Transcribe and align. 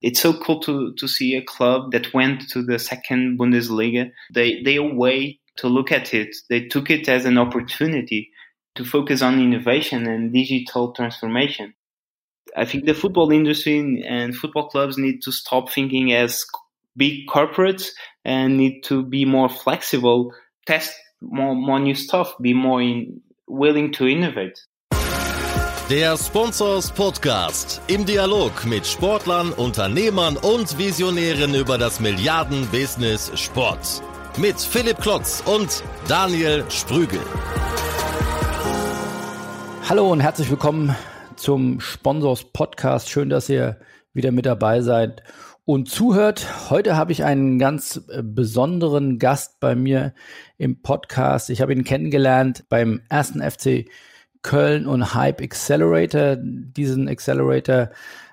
It's 0.00 0.20
so 0.20 0.32
cool 0.32 0.60
to, 0.60 0.94
to 0.94 1.08
see 1.08 1.34
a 1.34 1.42
club 1.42 1.92
that 1.92 2.14
went 2.14 2.48
to 2.50 2.62
the 2.62 2.78
second 2.78 3.38
Bundesliga. 3.38 4.10
They, 4.32 4.62
they 4.62 4.76
away 4.76 5.40
to 5.56 5.68
look 5.68 5.90
at 5.90 6.14
it. 6.14 6.36
They 6.48 6.66
took 6.66 6.90
it 6.90 7.08
as 7.08 7.24
an 7.24 7.36
opportunity 7.36 8.30
to 8.76 8.84
focus 8.84 9.22
on 9.22 9.40
innovation 9.40 10.06
and 10.06 10.32
digital 10.32 10.92
transformation. 10.92 11.74
I 12.56 12.64
think 12.64 12.84
the 12.84 12.94
football 12.94 13.30
industry 13.32 14.04
and 14.06 14.34
football 14.34 14.68
clubs 14.68 14.96
need 14.96 15.20
to 15.22 15.32
stop 15.32 15.70
thinking 15.70 16.12
as 16.12 16.44
big 16.96 17.26
corporates 17.28 17.88
and 18.24 18.56
need 18.56 18.82
to 18.84 19.04
be 19.04 19.24
more 19.24 19.48
flexible, 19.48 20.32
test 20.66 20.94
more, 21.20 21.54
more 21.54 21.80
new 21.80 21.94
stuff, 21.94 22.34
be 22.40 22.54
more 22.54 22.80
in, 22.80 23.20
willing 23.46 23.92
to 23.94 24.06
innovate. 24.06 24.58
Der 25.90 26.18
Sponsors 26.18 26.90
Podcast 26.90 27.80
im 27.86 28.04
Dialog 28.04 28.66
mit 28.66 28.86
Sportlern, 28.86 29.52
Unternehmern 29.54 30.36
und 30.36 30.76
Visionären 30.76 31.54
über 31.54 31.78
das 31.78 31.98
Milliarden-Business 31.98 33.32
Sport. 33.40 34.02
Mit 34.36 34.60
Philipp 34.60 34.98
Klotz 35.00 35.42
und 35.46 35.82
Daniel 36.06 36.62
Sprügel. 36.68 37.20
Hallo 39.88 40.12
und 40.12 40.20
herzlich 40.20 40.50
willkommen 40.50 40.94
zum 41.36 41.80
Sponsors 41.80 42.44
Podcast. 42.44 43.08
Schön, 43.08 43.30
dass 43.30 43.48
ihr 43.48 43.80
wieder 44.12 44.30
mit 44.30 44.44
dabei 44.44 44.82
seid 44.82 45.22
und 45.64 45.88
zuhört. 45.88 46.68
Heute 46.68 46.96
habe 46.96 47.12
ich 47.12 47.24
einen 47.24 47.58
ganz 47.58 47.98
äh, 48.10 48.22
besonderen 48.22 49.18
Gast 49.18 49.58
bei 49.58 49.74
mir 49.74 50.12
im 50.58 50.82
Podcast. 50.82 51.48
Ich 51.48 51.62
habe 51.62 51.72
ihn 51.72 51.84
kennengelernt 51.84 52.66
beim 52.68 53.00
ersten 53.08 53.40
FC 53.40 53.86
Köln 54.42 54.86
und 54.86 55.14
Hype 55.14 55.40
Accelerator. 55.40 56.36
Diesen 56.38 57.08
Accelerator 57.08 57.90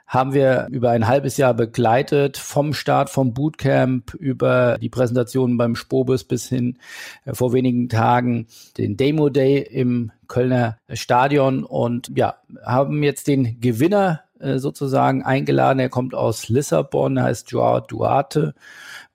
haben 0.08 0.34
wir 0.34 0.68
über 0.72 0.92
ein 0.92 1.08
halbes 1.08 1.38
Jahr 1.38 1.54
begleitet, 1.54 2.38
vom 2.38 2.74
Start 2.74 3.10
vom 3.10 3.34
Bootcamp 3.34 4.14
über 4.14 4.78
die 4.80 4.90
Präsentation 4.90 5.58
beim 5.58 5.76
Spobus 5.76 6.24
bis 6.24 6.48
hin 6.48 6.78
äh, 7.26 7.34
vor 7.34 7.54
wenigen 7.54 7.90
Tagen 7.90 8.48
den 8.78 8.98
Demo 8.98 9.30
Day 9.30 9.60
im 9.60 10.12
Kölner 10.28 10.78
Stadion 10.92 11.64
und 11.64 12.12
ja, 12.16 12.36
haben 12.64 13.04
jetzt 13.04 13.28
den 13.28 13.60
Gewinner 13.60 14.22
äh, 14.40 14.60
sozusagen 14.60 15.24
eingeladen. 15.24 15.80
Er 15.80 15.90
kommt 15.90 16.14
aus 16.14 16.50
Lissabon, 16.50 17.22
heißt 17.22 17.52
Joao 17.52 17.80
Duarte. 17.80 18.54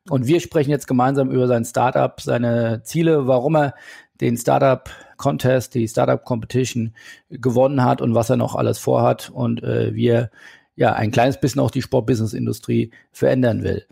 Und 0.09 0.27
wir 0.27 0.41
sprechen 0.41 0.71
jetzt 0.71 0.89
gemeinsam 0.89 1.31
über 1.31 1.47
sein 1.47 1.65
Startup, 1.65 2.21
seine 2.21 2.83
Ziele, 2.83 3.27
warum 3.27 3.55
er 3.55 3.75
den 4.21 4.37
Startup 4.37 4.89
Contest, 5.21 5.75
die 5.75 5.87
Startup 5.87 6.25
Competition 6.25 6.95
gewonnen 7.29 7.85
hat 7.85 8.01
und 8.01 8.15
was 8.15 8.31
er 8.31 8.37
noch 8.37 8.57
alles 8.57 8.79
vorhat 8.79 9.31
und 9.31 9.63
äh, 9.63 9.95
wie 9.95 10.09
er 10.09 10.31
ja 10.75 10.95
ein 10.95 11.11
kleines 11.11 11.39
bisschen 11.39 11.61
auch 11.61 11.71
die 11.71 11.83
Sportbusiness-Industrie 11.83 12.91
verändern 13.13 13.63
will. 13.63 13.85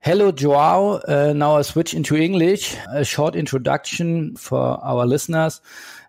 Hello, 0.00 0.30
Joao. 0.30 1.00
Uh, 1.06 1.34
now 1.34 1.60
I 1.60 1.62
switch 1.62 1.92
into 1.92 2.14
English. 2.14 2.76
A 2.88 3.04
short 3.04 3.36
introduction 3.36 4.36
for 4.36 4.82
our 4.82 5.04
listeners. 5.04 5.60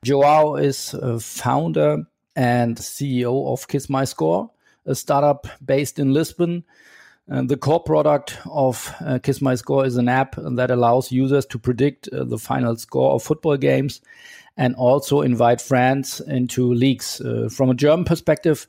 Joao 0.03 0.55
is 0.55 0.95
founder 1.19 2.05
and 2.35 2.77
CEO 2.77 3.51
of 3.51 3.67
Kiss 3.67 3.89
My 3.89 4.05
Score, 4.05 4.51
a 4.85 4.95
startup 4.95 5.47
based 5.65 5.99
in 5.99 6.13
Lisbon 6.13 6.63
Uh, 7.31 7.43
the 7.43 7.57
core 7.57 7.81
product 7.81 8.37
of 8.49 8.93
uh, 9.05 9.19
Kiss 9.19 9.41
My 9.41 9.55
Score 9.55 9.85
is 9.85 9.97
an 9.97 10.09
app 10.09 10.35
that 10.37 10.71
allows 10.71 11.11
users 11.11 11.45
to 11.47 11.59
predict 11.59 12.07
uh, 12.07 12.23
the 12.23 12.39
final 12.39 12.75
score 12.75 13.13
of 13.13 13.23
football 13.23 13.55
games 13.55 14.01
and 14.57 14.75
also 14.75 15.21
invite 15.21 15.61
friends 15.61 16.19
into 16.21 16.73
leagues. 16.73 17.21
Uh, 17.21 17.47
from 17.51 17.69
a 17.69 17.75
German 17.75 18.05
perspective, 18.05 18.67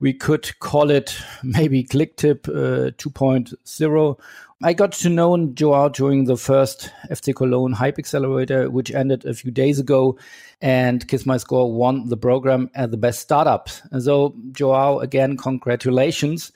we 0.00 0.12
could 0.12 0.58
call 0.58 0.90
it 0.90 1.16
maybe 1.42 1.84
Kicktipp 1.84 2.48
uh, 2.48 2.90
2.0. 2.92 4.20
I 4.62 4.72
got 4.72 4.92
to 4.92 5.10
know 5.10 5.36
Joao 5.48 5.90
during 5.90 6.24
the 6.24 6.36
first 6.36 6.90
FC 7.10 7.34
Cologne 7.34 7.72
Hype 7.72 7.98
Accelerator, 7.98 8.70
which 8.70 8.90
ended 8.90 9.26
a 9.26 9.34
few 9.34 9.50
days 9.50 9.78
ago, 9.78 10.18
and 10.62 11.06
Kiss 11.08 11.26
My 11.26 11.36
Score 11.36 11.72
won 11.72 12.08
the 12.08 12.16
program 12.16 12.70
as 12.74 12.90
the 12.90 12.96
best 12.96 13.20
startup. 13.20 13.68
And 13.90 14.02
so, 14.02 14.34
Joao, 14.52 15.00
again, 15.00 15.36
congratulations. 15.36 16.52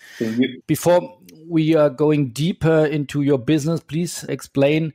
Before 0.67 1.19
we 1.47 1.75
are 1.75 1.91
going 1.91 2.31
deeper 2.31 2.87
into 2.87 3.21
your 3.21 3.39
business, 3.39 3.81
please 3.81 4.25
explain 4.25 4.95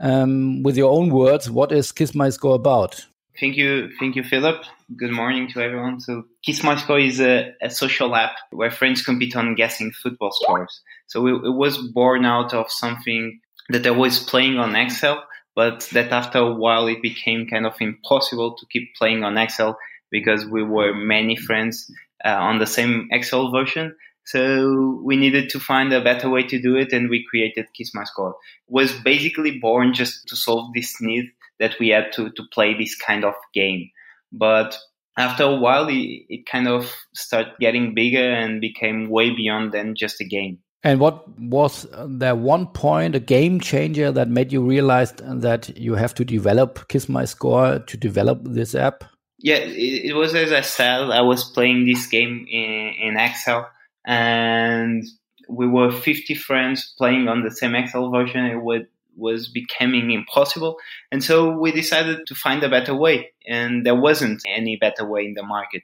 um, 0.00 0.62
with 0.64 0.76
your 0.76 0.90
own 0.90 1.10
words 1.10 1.48
what 1.48 1.70
is 1.70 1.92
Kiss 1.92 2.16
My 2.16 2.30
Score 2.30 2.56
about. 2.56 3.06
Thank 3.38 3.56
you, 3.56 3.90
thank 3.98 4.14
you, 4.14 4.22
Philip. 4.22 4.64
Good 4.96 5.10
morning 5.10 5.48
to 5.48 5.60
everyone. 5.60 5.98
So, 5.98 6.24
Kiss 6.44 6.62
My 6.62 6.76
Score 6.76 7.00
is 7.00 7.20
a, 7.20 7.52
a 7.60 7.68
social 7.68 8.14
app 8.14 8.36
where 8.50 8.70
friends 8.70 9.02
compete 9.02 9.34
on 9.34 9.56
guessing 9.56 9.90
football 9.90 10.30
scores. 10.30 10.82
So, 11.08 11.26
it, 11.26 11.46
it 11.46 11.50
was 11.50 11.78
born 11.78 12.24
out 12.24 12.54
of 12.54 12.70
something 12.70 13.40
that 13.70 13.86
I 13.88 13.90
was 13.90 14.20
playing 14.20 14.58
on 14.58 14.76
Excel, 14.76 15.24
but 15.56 15.88
that 15.92 16.12
after 16.12 16.38
a 16.38 16.54
while 16.54 16.86
it 16.86 17.02
became 17.02 17.48
kind 17.48 17.66
of 17.66 17.74
impossible 17.80 18.56
to 18.56 18.66
keep 18.70 18.94
playing 18.96 19.24
on 19.24 19.36
Excel 19.36 19.78
because 20.12 20.46
we 20.46 20.62
were 20.62 20.94
many 20.94 21.34
friends 21.34 21.90
uh, 22.24 22.28
on 22.28 22.60
the 22.60 22.66
same 22.66 23.08
Excel 23.10 23.50
version. 23.50 23.96
So 24.26 25.00
we 25.04 25.16
needed 25.16 25.50
to 25.50 25.60
find 25.60 25.92
a 25.92 26.04
better 26.04 26.30
way 26.30 26.44
to 26.44 26.62
do 26.62 26.76
it, 26.76 26.92
and 26.92 27.10
we 27.10 27.26
created 27.28 27.66
Kiss 27.76 27.94
My 27.94 28.04
Score. 28.04 28.36
It 28.68 28.72
was 28.72 28.92
basically 28.92 29.58
born 29.58 29.92
just 29.92 30.28
to 30.28 30.36
solve 30.36 30.72
this 30.72 31.00
need 31.00 31.32
that 31.60 31.78
we 31.78 31.88
had 31.88 32.12
to 32.14 32.30
to 32.30 32.42
play 32.52 32.74
this 32.76 32.96
kind 32.96 33.24
of 33.24 33.34
game. 33.52 33.90
But 34.32 34.76
after 35.16 35.44
a 35.44 35.54
while, 35.54 35.88
it, 35.88 36.26
it 36.28 36.46
kind 36.46 36.68
of 36.68 36.92
started 37.14 37.52
getting 37.60 37.94
bigger 37.94 38.32
and 38.32 38.60
became 38.60 39.08
way 39.08 39.30
beyond 39.30 39.72
than 39.72 39.94
just 39.94 40.20
a 40.20 40.24
game. 40.24 40.58
And 40.82 41.00
what 41.00 41.26
was 41.38 41.86
there 42.06 42.34
one 42.34 42.66
point, 42.66 43.14
a 43.14 43.20
game 43.20 43.58
changer 43.58 44.12
that 44.12 44.28
made 44.28 44.52
you 44.52 44.62
realize 44.62 45.12
that 45.12 45.74
you 45.78 45.94
have 45.94 46.14
to 46.14 46.26
develop 46.26 46.88
Kiss 46.88 47.08
My 47.08 47.24
Score 47.24 47.78
to 47.78 47.96
develop 47.96 48.40
this 48.44 48.74
app? 48.74 49.04
Yeah, 49.38 49.56
it, 49.56 50.10
it 50.10 50.14
was 50.14 50.34
as 50.34 50.52
I 50.52 50.60
said, 50.60 51.10
I 51.10 51.22
was 51.22 51.44
playing 51.44 51.86
this 51.86 52.06
game 52.06 52.46
in, 52.50 52.94
in 53.00 53.16
Excel 53.18 53.70
and 54.04 55.04
we 55.48 55.66
were 55.66 55.90
50 55.90 56.34
friends 56.34 56.94
playing 56.98 57.28
on 57.28 57.42
the 57.42 57.50
same 57.50 57.74
Excel 57.74 58.10
version. 58.10 58.44
It 58.44 58.62
would, 58.62 58.86
was 59.16 59.48
becoming 59.48 60.10
impossible. 60.10 60.76
And 61.10 61.22
so 61.22 61.50
we 61.50 61.72
decided 61.72 62.26
to 62.26 62.34
find 62.34 62.62
a 62.62 62.68
better 62.68 62.94
way. 62.94 63.32
And 63.46 63.84
there 63.84 63.94
wasn't 63.94 64.42
any 64.48 64.76
better 64.76 65.06
way 65.06 65.24
in 65.26 65.34
the 65.34 65.42
market 65.42 65.82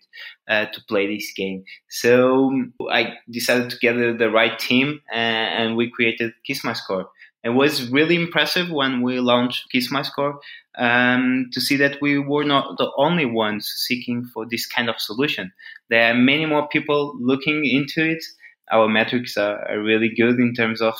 uh, 0.49 0.67
to 0.67 0.85
play 0.89 1.07
this 1.07 1.33
game. 1.37 1.65
So 1.89 2.51
I 2.91 3.15
decided 3.31 3.71
to 3.71 3.79
gather 3.79 4.17
the 4.17 4.31
right 4.31 4.59
team 4.59 5.01
and, 5.13 5.69
and 5.69 5.77
we 5.77 5.91
created 5.91 6.33
Kiss 6.47 6.65
My 6.65 6.73
Score. 6.73 7.11
It 7.43 7.51
was 7.51 7.91
really 7.91 8.17
impressive 8.17 8.71
when 8.71 9.01
we 9.01 9.19
launched 9.19 9.71
Kiss 9.73 9.91
My 9.91 10.03
Score 10.03 10.41
um, 10.77 11.49
to 11.53 11.61
see 11.61 11.77
that 11.77 12.01
we 12.01 12.19
were 12.19 12.45
not 12.45 12.77
the 12.77 12.91
only 12.97 13.25
ones 13.25 13.67
seeking 13.67 14.25
for 14.25 14.47
this 14.49 14.67
kind 14.67 14.91
of 14.91 15.01
solution. 15.01 15.53
There 15.89 16.11
are 16.11 16.15
many 16.15 16.45
more 16.47 16.69
people 16.69 17.17
looking 17.19 17.65
into 17.65 18.05
it. 18.11 18.23
Our 18.71 18.89
metrics 18.89 19.37
are, 19.37 19.67
are 19.69 19.83
really 19.83 20.11
good 20.15 20.39
in 20.39 20.55
terms 20.55 20.83
of 20.83 20.95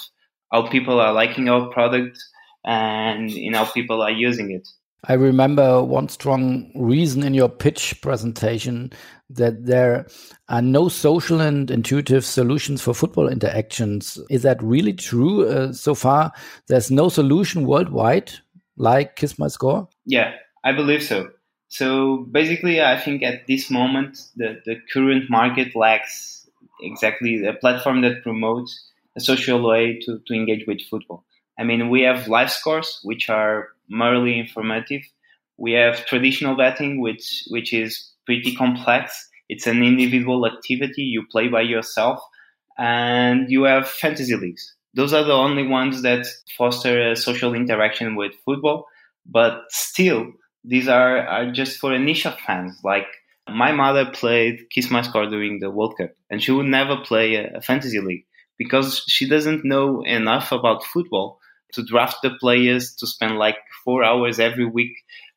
how 0.53 0.69
people 0.69 1.01
are 1.01 1.13
liking 1.13 1.49
our 1.49 1.69
product 1.69 2.19
and 2.65 3.31
in 3.31 3.55
how 3.55 3.65
people 3.65 4.03
are 4.03 4.11
using 4.11 4.51
it. 4.51 4.69
I 5.05 5.15
remember 5.15 5.83
one 5.83 6.11
strong 6.11 6.71
reason 6.75 7.23
in 7.23 7.33
your 7.33 7.49
pitch 7.49 8.01
presentation 8.03 8.93
that 9.31 9.65
there 9.65 10.07
are 10.49 10.61
no 10.61 10.89
social 10.89 11.41
and 11.41 11.71
intuitive 11.71 12.25
solutions 12.25 12.83
for 12.83 12.93
football 12.93 13.29
interactions. 13.29 14.19
Is 14.29 14.43
that 14.43 14.63
really 14.63 14.93
true? 14.93 15.49
Uh, 15.49 15.73
so 15.73 15.95
far, 15.95 16.33
there's 16.67 16.91
no 16.91 17.09
solution 17.09 17.67
worldwide 17.67 18.33
like 18.77 19.17
Kiss 19.17 19.39
My 19.39 19.49
Score? 19.49 19.89
Yeah, 20.05 20.35
I 20.65 20.73
believe 20.73 21.03
so. 21.03 21.31
So 21.69 22.27
basically, 22.31 22.83
I 22.83 22.99
think 22.99 23.23
at 23.23 23.47
this 23.47 23.71
moment, 23.71 24.19
the, 24.37 24.61
the 24.67 24.77
current 24.93 25.31
market 25.31 25.75
lacks 25.77 26.49
exactly 26.83 27.47
a 27.47 27.53
platform 27.55 28.03
that 28.03 28.23
promotes 28.23 28.89
a 29.17 29.21
social 29.21 29.67
way 29.67 29.99
to, 30.05 30.21
to 30.27 30.35
engage 30.35 30.67
with 30.67 30.81
football. 30.89 31.25
I 31.59 31.65
mean, 31.65 31.91
we 31.91 32.03
have 32.03 32.29
live 32.29 32.51
scores, 32.51 33.01
which 33.03 33.29
are 33.29 33.69
merely 33.89 34.39
informative. 34.39 35.03
We 35.59 35.73
have 35.73 36.07
traditional 36.07 36.57
betting, 36.57 37.01
which 37.01 37.45
which 37.49 37.75
is 37.75 38.13
pretty 38.25 38.55
complex. 38.55 39.29
It's 39.49 39.67
an 39.67 39.83
individual 39.83 40.47
activity 40.47 41.03
you 41.03 41.27
play 41.31 41.49
by 41.49 41.63
yourself, 41.63 42.21
and 42.79 43.51
you 43.51 43.65
have 43.65 43.89
fantasy 43.89 44.37
leagues. 44.37 44.75
Those 44.95 45.13
are 45.13 45.25
the 45.25 45.35
only 45.35 45.67
ones 45.67 46.03
that 46.03 46.27
foster 46.57 47.11
a 47.11 47.17
social 47.17 47.55
interaction 47.55 48.17
with 48.17 48.33
football. 48.45 48.87
But 49.27 49.65
still, 49.69 50.33
these 50.65 50.89
are, 50.89 51.19
are 51.27 51.53
just 51.53 51.79
for 51.79 51.93
a 51.93 51.99
niche 51.99 52.27
of 52.27 52.39
fans. 52.39 52.81
Like 52.83 53.07
my 53.49 53.73
mother 53.73 54.07
played 54.11 54.71
Kiss 54.71 54.91
My 54.91 55.03
Score 55.03 55.29
during 55.29 55.61
the 55.61 55.71
World 55.71 55.95
Cup, 55.99 56.11
and 56.31 56.43
she 56.43 56.53
would 56.53 56.67
never 56.67 56.97
play 56.97 57.35
a, 57.35 57.59
a 57.59 57.61
fantasy 57.61 58.01
league 58.01 58.25
because 58.61 59.03
she 59.09 59.27
doesn't 59.27 59.65
know 59.65 60.03
enough 60.03 60.53
about 60.53 60.85
football 60.85 61.41
to 61.73 61.83
draft 61.83 62.19
the 62.23 62.29
players, 62.29 62.95
to 62.97 63.07
spend 63.07 63.39
like 63.39 63.57
four 63.83 64.05
hours 64.05 64.39
every 64.39 64.67
week 64.67 64.93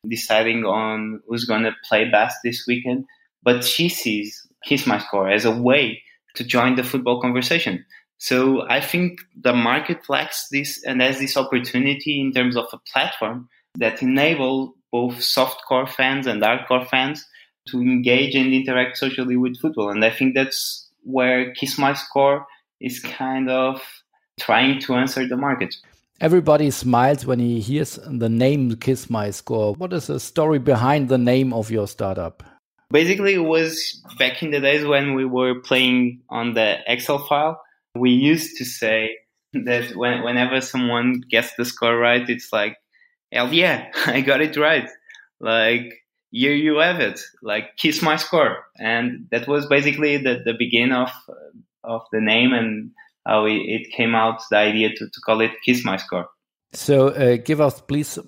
deciding 0.06 0.66
on 0.66 1.22
who's 1.26 1.46
going 1.46 1.62
to 1.62 1.72
play 1.88 2.04
best 2.04 2.36
this 2.44 2.66
weekend. 2.68 3.06
But 3.42 3.64
she 3.64 3.88
sees 3.88 4.46
Kiss 4.66 4.86
My 4.86 4.98
Score 4.98 5.30
as 5.30 5.46
a 5.46 5.50
way 5.50 6.02
to 6.34 6.44
join 6.44 6.76
the 6.76 6.84
football 6.84 7.18
conversation. 7.18 7.86
So 8.18 8.68
I 8.68 8.82
think 8.82 9.20
the 9.34 9.54
market 9.54 10.00
lacks 10.10 10.48
this 10.50 10.84
and 10.84 11.00
has 11.00 11.18
this 11.18 11.38
opportunity 11.38 12.20
in 12.20 12.30
terms 12.30 12.58
of 12.58 12.66
a 12.74 12.78
platform 12.92 13.48
that 13.78 14.02
enable 14.02 14.74
both 14.92 15.14
softcore 15.14 15.88
fans 15.88 16.26
and 16.26 16.42
hardcore 16.42 16.86
fans 16.86 17.24
to 17.68 17.80
engage 17.80 18.34
and 18.34 18.52
interact 18.52 18.98
socially 18.98 19.38
with 19.38 19.58
football. 19.58 19.88
And 19.88 20.04
I 20.04 20.10
think 20.10 20.34
that's 20.34 20.90
where 21.04 21.54
Kiss 21.54 21.78
My 21.78 21.94
Score 21.94 22.46
is 22.84 23.00
kind 23.00 23.50
of 23.50 23.80
trying 24.38 24.80
to 24.80 24.94
answer 24.94 25.26
the 25.26 25.36
market. 25.36 25.74
Everybody 26.20 26.70
smiles 26.70 27.26
when 27.26 27.38
he 27.38 27.60
hears 27.60 27.98
the 28.06 28.28
name 28.28 28.76
Kiss 28.76 29.10
My 29.10 29.30
Score. 29.30 29.74
What 29.74 29.92
is 29.92 30.06
the 30.06 30.20
story 30.20 30.58
behind 30.58 31.08
the 31.08 31.18
name 31.18 31.52
of 31.52 31.70
your 31.70 31.88
startup? 31.88 32.42
Basically, 32.90 33.34
it 33.34 33.38
was 33.38 34.02
back 34.18 34.42
in 34.42 34.52
the 34.52 34.60
days 34.60 34.86
when 34.86 35.14
we 35.14 35.24
were 35.24 35.60
playing 35.60 36.20
on 36.30 36.54
the 36.54 36.78
Excel 36.86 37.18
file. 37.18 37.60
We 37.96 38.10
used 38.10 38.56
to 38.58 38.64
say 38.64 39.16
that 39.52 39.96
when, 39.96 40.22
whenever 40.22 40.60
someone 40.60 41.22
gets 41.28 41.54
the 41.56 41.64
score 41.64 41.96
right, 41.96 42.28
it's 42.28 42.52
like, 42.52 42.76
hell 43.32 43.52
yeah, 43.52 43.90
I 44.06 44.20
got 44.20 44.40
it 44.40 44.56
right. 44.56 44.88
Like, 45.40 45.92
here 46.30 46.54
you 46.54 46.78
have 46.78 47.00
it. 47.00 47.20
Like, 47.42 47.76
kiss 47.76 48.02
my 48.02 48.16
score. 48.16 48.64
And 48.78 49.26
that 49.30 49.48
was 49.48 49.66
basically 49.66 50.16
the, 50.18 50.42
the 50.44 50.54
beginning 50.56 50.92
of, 50.92 51.10
of 51.84 52.02
the 52.12 52.20
name 52.20 52.52
and 52.52 52.90
how 53.26 53.46
it, 53.46 53.56
it 53.56 53.92
came 53.92 54.14
out, 54.14 54.40
the 54.50 54.58
idea 54.58 54.90
to, 54.90 55.08
to 55.08 55.20
call 55.24 55.40
it 55.40 55.52
Kiss 55.64 55.84
My 55.84 55.96
Score. 55.96 56.28
So 56.72 57.08
uh, 57.08 57.36
give 57.36 57.60
us, 57.60 57.80
please, 57.80 58.18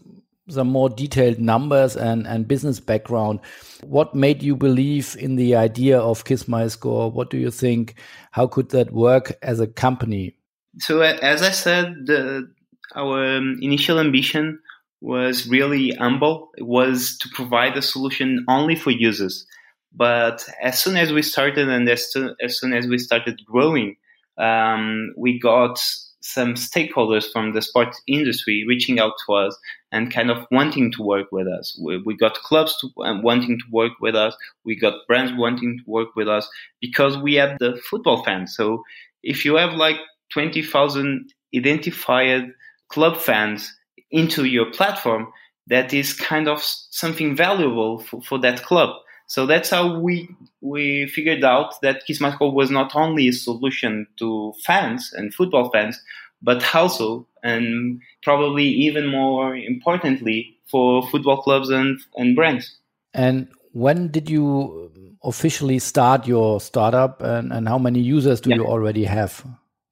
some 0.49 0.69
more 0.69 0.89
detailed 0.89 1.39
numbers 1.39 1.97
and, 1.97 2.27
and 2.27 2.47
business 2.47 2.81
background. 2.81 3.41
What 3.83 4.15
made 4.15 4.43
you 4.43 4.57
believe 4.57 5.17
in 5.19 5.37
the 5.37 5.57
idea 5.57 5.99
of 5.99 6.25
Kiss 6.25 6.47
My 6.47 6.69
Score? 6.69 7.11
What 7.11 7.31
do 7.31 7.37
you 7.37 7.51
think? 7.51 7.97
How 8.31 8.47
could 8.47 8.71
that 8.71 8.93
work 8.93 9.37
as 9.43 9.61
a 9.61 9.67
company? 9.67 10.37
So, 10.79 11.01
as 11.01 11.43
I 11.43 11.51
said, 11.51 12.07
the, 12.07 12.49
our 12.95 13.37
um, 13.37 13.59
initial 13.61 13.99
ambition 13.99 14.61
was 15.01 15.49
really 15.49 15.91
humble. 15.93 16.51
It 16.57 16.67
was 16.67 17.17
to 17.19 17.29
provide 17.35 17.77
a 17.77 17.83
solution 17.83 18.45
only 18.49 18.77
for 18.77 18.91
users. 18.91 19.47
But 19.97 20.47
as 20.63 20.79
soon 20.79 20.97
as 20.97 21.13
we 21.13 21.23
started 21.23 21.69
and 21.69 21.89
as, 21.89 22.13
soon, 22.13 22.37
as 22.43 22.59
soon 22.59 22.75
as 22.75 22.87
we 22.87 22.99
started 22.99 23.41
growing, 23.47 23.97
um, 24.37 25.15
we 25.17 25.39
got 25.39 25.81
some 26.21 26.55
stakeholders 26.55 27.31
from 27.33 27.53
the 27.53 27.63
sports 27.63 28.03
industry 28.09 28.65
reaching 28.67 28.99
out 28.99 29.13
to 29.25 29.35
us 29.35 29.57
and 29.93 30.13
kind 30.13 30.31
of 30.31 30.45
wanting 30.51 30.91
to 30.93 31.03
work 31.03 31.29
with 31.31 31.47
us. 31.47 31.79
We, 31.81 32.03
we 32.03 32.17
got 32.17 32.35
clubs 32.35 32.77
to, 32.81 33.03
uh, 33.03 33.21
wanting 33.23 33.59
to 33.59 33.65
work 33.71 33.93
with 34.01 34.17
us. 34.17 34.37
We 34.65 34.75
got 34.75 35.07
brands 35.07 35.33
wanting 35.37 35.79
to 35.79 35.85
work 35.87 36.09
with 36.17 36.29
us 36.29 36.49
because 36.81 37.17
we 37.17 37.35
had 37.35 37.57
the 37.61 37.81
football 37.89 38.25
fans. 38.25 38.57
So 38.57 38.83
if 39.23 39.45
you 39.45 39.55
have 39.57 39.75
like 39.75 39.97
20,000 40.33 41.33
identified 41.55 42.51
club 42.89 43.19
fans 43.19 43.73
into 44.11 44.45
your 44.45 44.71
platform, 44.73 45.29
that 45.69 45.95
is 45.95 46.13
kind 46.13 46.49
of 46.49 46.61
something 46.63 47.37
valuable 47.37 48.01
for, 48.01 48.21
for 48.23 48.39
that 48.41 48.63
club. 48.65 48.97
So 49.27 49.47
that's 49.47 49.71
how 49.71 49.99
we 49.99 50.29
we 50.61 51.07
figured 51.09 51.45
out 51.45 51.81
that 51.83 52.05
Kiss 52.07 52.21
My 52.21 52.33
Score 52.33 52.53
was 52.53 52.71
not 52.71 52.95
only 52.95 53.29
a 53.29 53.33
solution 53.33 54.07
to 54.19 54.53
fans 54.65 55.13
and 55.13 55.35
football 55.35 55.71
fans, 55.71 56.01
but 56.43 56.75
also 56.75 57.27
and 57.43 58.01
probably 58.23 58.65
even 58.65 59.07
more 59.07 59.57
importantly 59.57 60.57
for 60.71 61.07
football 61.09 61.43
clubs 61.43 61.71
and, 61.71 62.01
and 62.17 62.35
brands. 62.35 62.77
And 63.15 63.49
when 63.73 64.09
did 64.09 64.29
you 64.29 64.91
officially 65.23 65.79
start 65.79 66.27
your 66.27 66.61
startup 66.61 67.23
and, 67.23 67.53
and 67.53 67.69
how 67.69 67.79
many 67.79 68.01
users 68.01 68.41
do 68.41 68.51
yeah. 68.51 68.57
you 68.57 68.67
already 68.67 69.05
have? 69.05 69.45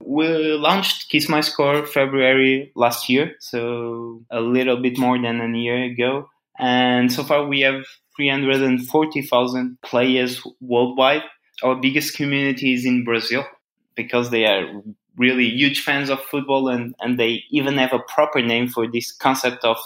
We 0.04 0.26
launched 0.54 1.10
Kiss 1.10 1.28
My 1.28 1.40
Score 1.40 1.86
February 1.86 2.72
last 2.74 3.08
year, 3.08 3.34
so 3.40 4.22
a 4.30 4.40
little 4.40 4.76
bit 4.76 4.98
more 4.98 5.20
than 5.20 5.40
a 5.40 5.58
year 5.58 5.84
ago. 5.84 6.28
And 6.58 7.10
so 7.10 7.24
far 7.24 7.46
we 7.46 7.60
have 7.60 7.84
340,000 8.16 9.78
players 9.82 10.42
worldwide. 10.60 11.22
Our 11.62 11.76
biggest 11.76 12.16
community 12.16 12.74
is 12.74 12.84
in 12.84 13.04
Brazil 13.04 13.44
because 13.94 14.30
they 14.30 14.44
are 14.44 14.82
really 15.16 15.48
huge 15.48 15.82
fans 15.82 16.10
of 16.10 16.20
football 16.20 16.68
and, 16.68 16.94
and 17.00 17.18
they 17.18 17.44
even 17.50 17.78
have 17.78 17.92
a 17.92 18.00
proper 18.00 18.42
name 18.42 18.68
for 18.68 18.90
this 18.90 19.12
concept 19.12 19.64
of 19.64 19.76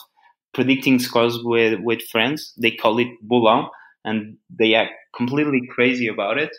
predicting 0.55 0.99
scores 0.99 1.39
with, 1.43 1.81
with 1.81 2.03
friends. 2.03 2.55
They 2.57 2.71
call 2.71 2.99
it 2.99 3.09
Bolão 3.27 3.69
and 4.05 4.39
they 4.51 4.75
are 4.75 4.89
completely 5.15 5.67
crazy 5.71 6.09
about 6.09 6.39
it. 6.39 6.51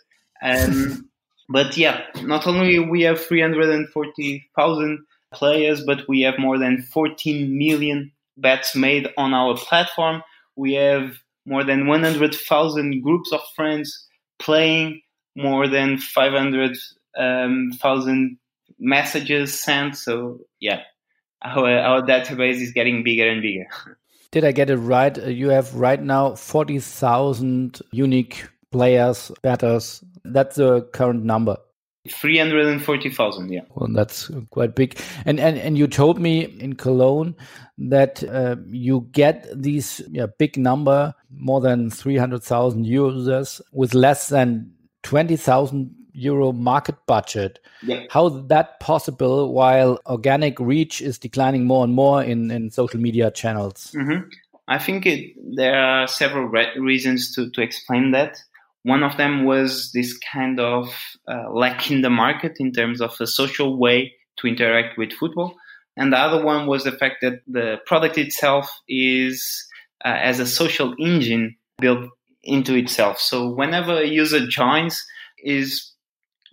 Um, 0.41 0.51
and, 0.51 1.03
but 1.49 1.77
yeah, 1.77 2.01
not 2.21 2.45
only 2.45 2.79
we 2.79 3.03
have 3.03 3.19
340,000 3.19 5.05
players, 5.33 5.83
but 5.85 6.07
we 6.07 6.21
have 6.21 6.39
more 6.39 6.57
than 6.57 6.81
14 6.81 7.57
million 7.57 8.11
bets 8.37 8.75
made 8.75 9.09
on 9.17 9.33
our 9.33 9.57
platform. 9.57 10.21
We 10.55 10.73
have 10.73 11.17
more 11.49 11.63
than 11.63 11.87
100,000 11.87 13.01
groups 13.01 13.33
of 13.33 13.41
friends 13.55 14.07
playing, 14.37 15.01
more 15.35 15.67
than 15.67 15.97
500,000 15.97 16.77
um, 17.17 18.37
messages 18.77 19.59
sent. 19.59 19.97
So 19.97 20.39
yeah, 20.59 20.81
our, 21.41 21.77
our 21.79 22.01
database 22.03 22.61
is 22.61 22.71
getting 22.71 23.03
bigger 23.03 23.27
and 23.27 23.41
bigger. 23.41 23.65
Did 24.31 24.45
I 24.45 24.51
get 24.51 24.69
it 24.69 24.77
right? 24.77 25.17
Uh, 25.17 25.25
you 25.25 25.49
have 25.49 25.73
right 25.73 26.01
now 26.01 26.35
40,000 26.35 27.81
unique 27.91 28.47
players, 28.71 29.31
batters. 29.41 30.03
That's 30.23 30.57
the 30.57 30.83
current 30.93 31.23
number. 31.23 31.57
340,000, 32.11 33.51
yeah. 33.51 33.61
Well, 33.75 33.89
that's 33.91 34.31
quite 34.49 34.75
big. 34.75 34.99
And, 35.25 35.39
and, 35.39 35.57
and 35.57 35.77
you 35.77 35.87
told 35.87 36.19
me 36.19 36.45
in 36.45 36.75
Cologne 36.75 37.35
that 37.77 38.23
uh, 38.23 38.57
you 38.67 39.07
get 39.11 39.47
these 39.53 40.01
yeah, 40.09 40.27
big 40.37 40.57
number, 40.57 41.13
more 41.29 41.61
than 41.61 41.89
300,000 41.89 42.85
users 42.85 43.61
with 43.71 43.93
less 43.93 44.29
than 44.29 44.73
20,000 45.03 45.95
euro 46.13 46.51
market 46.51 46.95
budget. 47.07 47.59
Yeah. 47.83 48.03
How 48.09 48.27
is 48.27 48.47
that 48.47 48.79
possible 48.79 49.53
while 49.53 49.99
organic 50.05 50.59
reach 50.59 51.01
is 51.01 51.17
declining 51.17 51.65
more 51.65 51.83
and 51.83 51.93
more 51.93 52.23
in, 52.23 52.51
in 52.51 52.69
social 52.69 52.99
media 52.99 53.31
channels? 53.31 53.93
Mm 53.95 54.07
-hmm. 54.07 54.23
I 54.69 54.77
think 54.77 55.05
it, 55.05 55.35
there 55.55 55.75
are 55.75 56.07
several 56.07 56.45
re 56.47 56.67
reasons 56.77 57.33
to, 57.35 57.49
to 57.49 57.61
explain 57.61 58.11
that. 58.11 58.37
One 58.83 59.03
of 59.03 59.17
them 59.17 59.45
was 59.45 59.91
this 59.93 60.17
kind 60.17 60.59
of 60.59 60.93
uh, 61.27 61.51
lack 61.51 61.91
in 61.91 62.01
the 62.01 62.09
market 62.09 62.57
in 62.59 62.71
terms 62.71 63.01
of 63.01 63.15
a 63.19 63.27
social 63.27 63.77
way 63.77 64.13
to 64.37 64.47
interact 64.47 64.97
with 64.97 65.11
football. 65.13 65.55
And 65.97 66.13
the 66.13 66.17
other 66.17 66.43
one 66.43 66.65
was 66.65 66.85
the 66.85 66.93
fact 66.93 67.17
that 67.21 67.41
the 67.45 67.77
product 67.85 68.17
itself 68.17 68.71
is 68.87 69.67
uh, 70.05 70.15
as 70.15 70.39
a 70.39 70.45
social 70.45 70.95
engine 70.97 71.57
built 71.79 72.09
into 72.43 72.73
itself. 72.75 73.19
So 73.19 73.49
whenever 73.49 73.93
a 74.01 74.07
user 74.07 74.47
joins, 74.47 75.05
is 75.43 75.93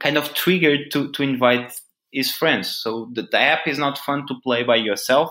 kind 0.00 0.16
of 0.16 0.34
triggered 0.34 0.90
to, 0.92 1.10
to 1.12 1.22
invite 1.22 1.72
his 2.12 2.30
friends. 2.30 2.68
So 2.68 3.10
the, 3.12 3.22
the 3.22 3.38
app 3.38 3.66
is 3.66 3.78
not 3.78 3.98
fun 3.98 4.26
to 4.28 4.34
play 4.42 4.62
by 4.62 4.76
yourself. 4.76 5.30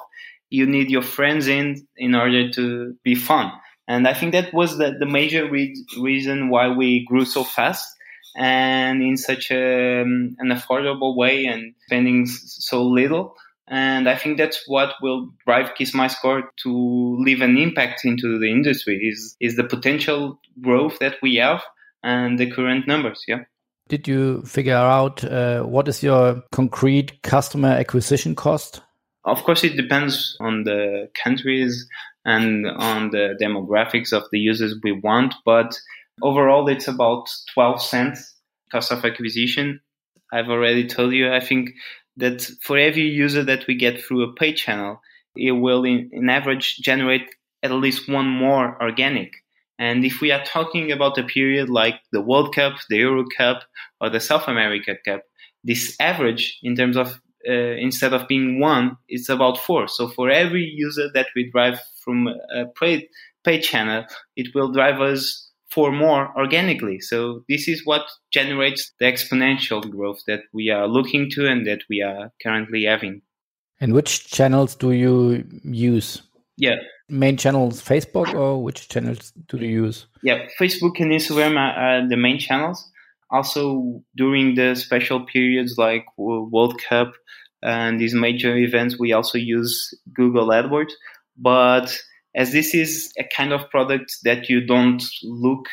You 0.49 0.65
need 0.65 0.89
your 0.89 1.01
friends 1.01 1.47
in 1.47 1.87
in 1.97 2.15
order 2.15 2.49
to 2.51 2.95
be 3.03 3.15
fun. 3.15 3.51
And 3.87 4.07
I 4.07 4.13
think 4.13 4.31
that 4.31 4.53
was 4.53 4.77
the, 4.77 4.95
the 4.99 5.05
major 5.05 5.49
re- 5.49 5.75
reason 5.99 6.49
why 6.49 6.69
we 6.69 7.05
grew 7.05 7.25
so 7.25 7.43
fast 7.43 7.87
and 8.35 9.01
in 9.01 9.17
such 9.17 9.51
a, 9.51 10.01
um, 10.01 10.35
an 10.39 10.49
affordable 10.49 11.15
way 11.15 11.45
and 11.45 11.73
spending 11.85 12.25
so 12.25 12.83
little. 12.83 13.35
And 13.67 14.07
I 14.07 14.15
think 14.15 14.37
that's 14.37 14.63
what 14.67 14.93
will 15.01 15.31
drive 15.45 15.75
Kiss 15.75 15.93
My 15.93 16.07
Score 16.07 16.51
to 16.63 17.17
leave 17.19 17.41
an 17.41 17.57
impact 17.57 18.05
into 18.05 18.37
the 18.39 18.51
industry 18.51 18.97
is, 18.97 19.35
is 19.39 19.55
the 19.55 19.63
potential 19.63 20.39
growth 20.61 20.99
that 20.99 21.15
we 21.21 21.35
have 21.35 21.63
and 22.03 22.37
the 22.37 22.49
current 22.49 22.87
numbers. 22.87 23.23
Yeah. 23.27 23.45
Did 23.87 24.07
you 24.07 24.41
figure 24.43 24.75
out 24.75 25.23
uh, 25.23 25.61
what 25.63 25.87
is 25.87 26.01
your 26.01 26.43
concrete 26.51 27.21
customer 27.21 27.69
acquisition 27.69 28.35
cost? 28.35 28.81
Of 29.25 29.44
course, 29.44 29.63
it 29.63 29.75
depends 29.75 30.38
on 30.39 30.63
the 30.63 31.10
countries 31.24 31.88
and 32.24 32.67
on 32.67 33.10
the 33.10 33.36
demographics 33.41 34.13
of 34.13 34.24
the 34.32 34.39
users 34.39 34.75
we 34.84 34.91
want, 34.91 35.34
but 35.46 35.79
overall, 36.22 36.67
it's 36.67 36.88
about 36.88 37.27
12 37.53 37.82
cents 37.82 38.36
cost 38.72 38.91
of 38.91 39.03
acquisition. 39.03 39.82
I've 40.32 40.50
already 40.50 40.88
told 40.88 41.13
you, 41.13 41.34
I 41.34 41.39
think 41.39 41.72
that 42.17 42.41
for 42.62 42.77
every 42.77 43.08
user 43.08 43.44
that 43.44 43.67
we 43.67 43.75
get 43.75 44.01
through 44.01 44.24
a 44.24 44.34
paid 44.34 44.53
channel, 44.53 45.01
it 45.36 45.51
will, 45.51 45.84
in, 45.84 46.10
in 46.13 46.29
average, 46.29 46.77
generate 46.77 47.27
at 47.63 47.72
least 47.72 48.08
one 48.08 48.27
more 48.27 48.82
organic. 48.82 49.34
And 49.77 50.05
if 50.05 50.22
we 50.22 50.32
are 50.32 50.44
talking 50.44 50.91
about 50.91 51.17
a 51.17 51.24
period 51.24 51.70
like 51.70 51.96
the 52.12 52.22
World 52.22 52.55
Cup, 52.55 52.75
the 52.89 52.98
Euro 52.98 53.25
Cup, 53.38 53.63
or 54.00 54.10
the 54.10 54.20
South 54.20 54.48
America 54.48 54.96
Cup, 55.03 55.24
this 55.63 55.96
average 56.00 56.60
in 56.63 56.75
terms 56.75 56.96
of 56.96 57.20
uh, 57.47 57.51
instead 57.51 58.13
of 58.13 58.27
being 58.27 58.59
one, 58.59 58.97
it's 59.07 59.29
about 59.29 59.57
four. 59.57 59.87
So 59.87 60.07
for 60.07 60.29
every 60.29 60.63
user 60.63 61.09
that 61.13 61.27
we 61.35 61.49
drive 61.51 61.79
from 62.03 62.27
a 62.27 62.65
paid, 62.79 63.07
paid 63.43 63.61
channel, 63.61 64.05
it 64.35 64.53
will 64.55 64.71
drive 64.71 65.01
us 65.01 65.49
for 65.69 65.91
more 65.91 66.31
organically. 66.37 66.99
So 66.99 67.43
this 67.49 67.67
is 67.67 67.85
what 67.85 68.03
generates 68.31 68.91
the 68.99 69.05
exponential 69.05 69.89
growth 69.89 70.21
that 70.27 70.43
we 70.53 70.69
are 70.69 70.87
looking 70.87 71.29
to 71.31 71.47
and 71.47 71.67
that 71.67 71.81
we 71.89 72.01
are 72.01 72.31
currently 72.41 72.85
having. 72.85 73.21
And 73.81 73.93
which 73.93 74.27
channels 74.27 74.75
do 74.75 74.91
you 74.91 75.43
use? 75.63 76.21
Yeah. 76.57 76.77
Main 77.09 77.37
channels, 77.37 77.81
Facebook, 77.81 78.33
or 78.33 78.63
which 78.63 78.87
channels 78.87 79.31
do 79.47 79.57
you 79.57 79.83
use? 79.83 80.07
Yeah, 80.23 80.47
Facebook 80.59 80.99
and 80.99 81.11
Instagram 81.11 81.57
are, 81.57 81.73
are 81.77 82.07
the 82.07 82.17
main 82.17 82.39
channels. 82.39 82.89
Also, 83.32 84.03
during 84.15 84.55
the 84.55 84.75
special 84.75 85.25
periods 85.25 85.75
like 85.77 86.05
World 86.17 86.79
Cup 86.88 87.13
and 87.63 88.00
these 88.00 88.13
major 88.13 88.55
events, 88.55 89.00
we 89.00 89.13
also 89.13 89.38
use 89.38 89.94
Google 90.13 90.50
AdWords. 90.50 90.91
But 91.38 91.98
as 92.36 92.51
this 92.51 92.74
is 92.74 93.12
a 93.17 93.24
kind 93.24 93.51
of 93.53 93.70
product 93.70 94.17
that 94.24 94.50
you 94.50 94.65
don't 94.65 95.03
look 95.24 95.67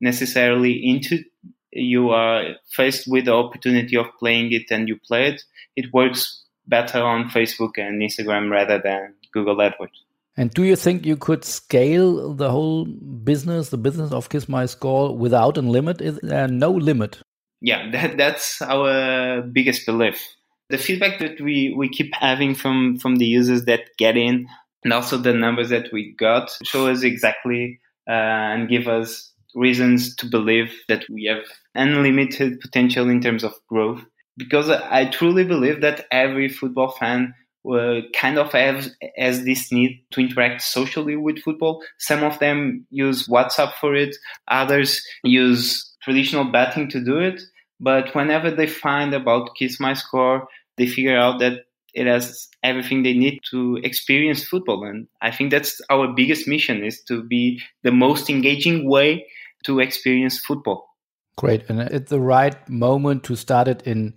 necessarily 0.00 0.72
into, 0.84 1.24
you 1.72 2.10
are 2.10 2.56
faced 2.70 3.06
with 3.08 3.24
the 3.24 3.34
opportunity 3.34 3.96
of 3.96 4.06
playing 4.18 4.52
it 4.52 4.70
and 4.70 4.88
you 4.88 4.98
play 5.06 5.28
it. 5.28 5.42
It 5.76 5.92
works 5.92 6.44
better 6.66 7.02
on 7.02 7.30
Facebook 7.30 7.78
and 7.78 8.02
Instagram 8.02 8.50
rather 8.50 8.80
than 8.82 9.14
Google 9.32 9.56
AdWords. 9.56 10.07
And 10.38 10.54
do 10.54 10.62
you 10.62 10.76
think 10.76 11.04
you 11.04 11.16
could 11.16 11.44
scale 11.44 12.32
the 12.32 12.48
whole 12.48 12.84
business, 12.84 13.70
the 13.70 13.76
business 13.76 14.12
of 14.12 14.28
Kiss 14.28 14.48
My 14.48 14.66
Score, 14.66 15.16
without 15.16 15.58
a 15.58 15.62
limit? 15.62 16.00
Is 16.00 16.20
there 16.22 16.46
no 16.46 16.70
limit? 16.70 17.18
Yeah, 17.60 17.90
that, 17.90 18.16
that's 18.16 18.62
our 18.62 19.42
biggest 19.42 19.84
belief. 19.84 20.24
The 20.70 20.78
feedback 20.78 21.18
that 21.18 21.40
we, 21.40 21.74
we 21.76 21.88
keep 21.88 22.14
having 22.14 22.54
from, 22.54 22.98
from 22.98 23.16
the 23.16 23.26
users 23.26 23.64
that 23.64 23.88
get 23.98 24.16
in 24.16 24.46
and 24.84 24.92
also 24.92 25.16
the 25.16 25.32
numbers 25.32 25.70
that 25.70 25.92
we 25.92 26.12
got 26.12 26.56
show 26.62 26.86
us 26.86 27.02
exactly 27.02 27.80
uh, 28.08 28.12
and 28.12 28.68
give 28.68 28.86
us 28.86 29.32
reasons 29.56 30.14
to 30.16 30.26
believe 30.26 30.72
that 30.86 31.04
we 31.10 31.24
have 31.24 31.42
unlimited 31.74 32.60
potential 32.60 33.10
in 33.10 33.20
terms 33.20 33.42
of 33.42 33.54
growth. 33.68 34.04
Because 34.36 34.70
I 34.70 35.06
truly 35.06 35.42
believe 35.42 35.80
that 35.80 36.06
every 36.12 36.48
football 36.48 36.92
fan 36.92 37.34
uh, 37.64 38.00
kind 38.14 38.38
of 38.38 38.52
have 38.52 38.88
has 39.16 39.44
this 39.44 39.72
need 39.72 40.04
to 40.12 40.20
interact 40.20 40.62
socially 40.62 41.16
with 41.16 41.38
football. 41.40 41.82
Some 41.98 42.22
of 42.22 42.38
them 42.38 42.86
use 42.90 43.28
WhatsApp 43.28 43.72
for 43.74 43.94
it. 43.94 44.16
Others 44.48 45.02
use 45.24 45.94
traditional 46.02 46.44
betting 46.44 46.88
to 46.90 47.04
do 47.04 47.18
it. 47.18 47.42
But 47.80 48.14
whenever 48.14 48.50
they 48.50 48.66
find 48.66 49.14
about 49.14 49.54
Kiss 49.56 49.78
My 49.78 49.94
Score, 49.94 50.48
they 50.76 50.86
figure 50.86 51.16
out 51.16 51.38
that 51.40 51.64
it 51.94 52.06
has 52.06 52.48
everything 52.62 53.02
they 53.02 53.14
need 53.14 53.40
to 53.50 53.76
experience 53.82 54.44
football. 54.44 54.84
And 54.84 55.08
I 55.20 55.30
think 55.30 55.50
that's 55.50 55.80
our 55.90 56.08
biggest 56.08 56.46
mission 56.46 56.84
is 56.84 57.02
to 57.04 57.22
be 57.22 57.60
the 57.82 57.92
most 57.92 58.30
engaging 58.30 58.88
way 58.88 59.26
to 59.64 59.80
experience 59.80 60.38
football. 60.38 60.88
Great. 61.36 61.68
And 61.68 61.80
it's 61.80 62.10
the 62.10 62.20
right 62.20 62.56
moment 62.68 63.24
to 63.24 63.36
start 63.36 63.68
it 63.68 63.82
in 63.82 64.14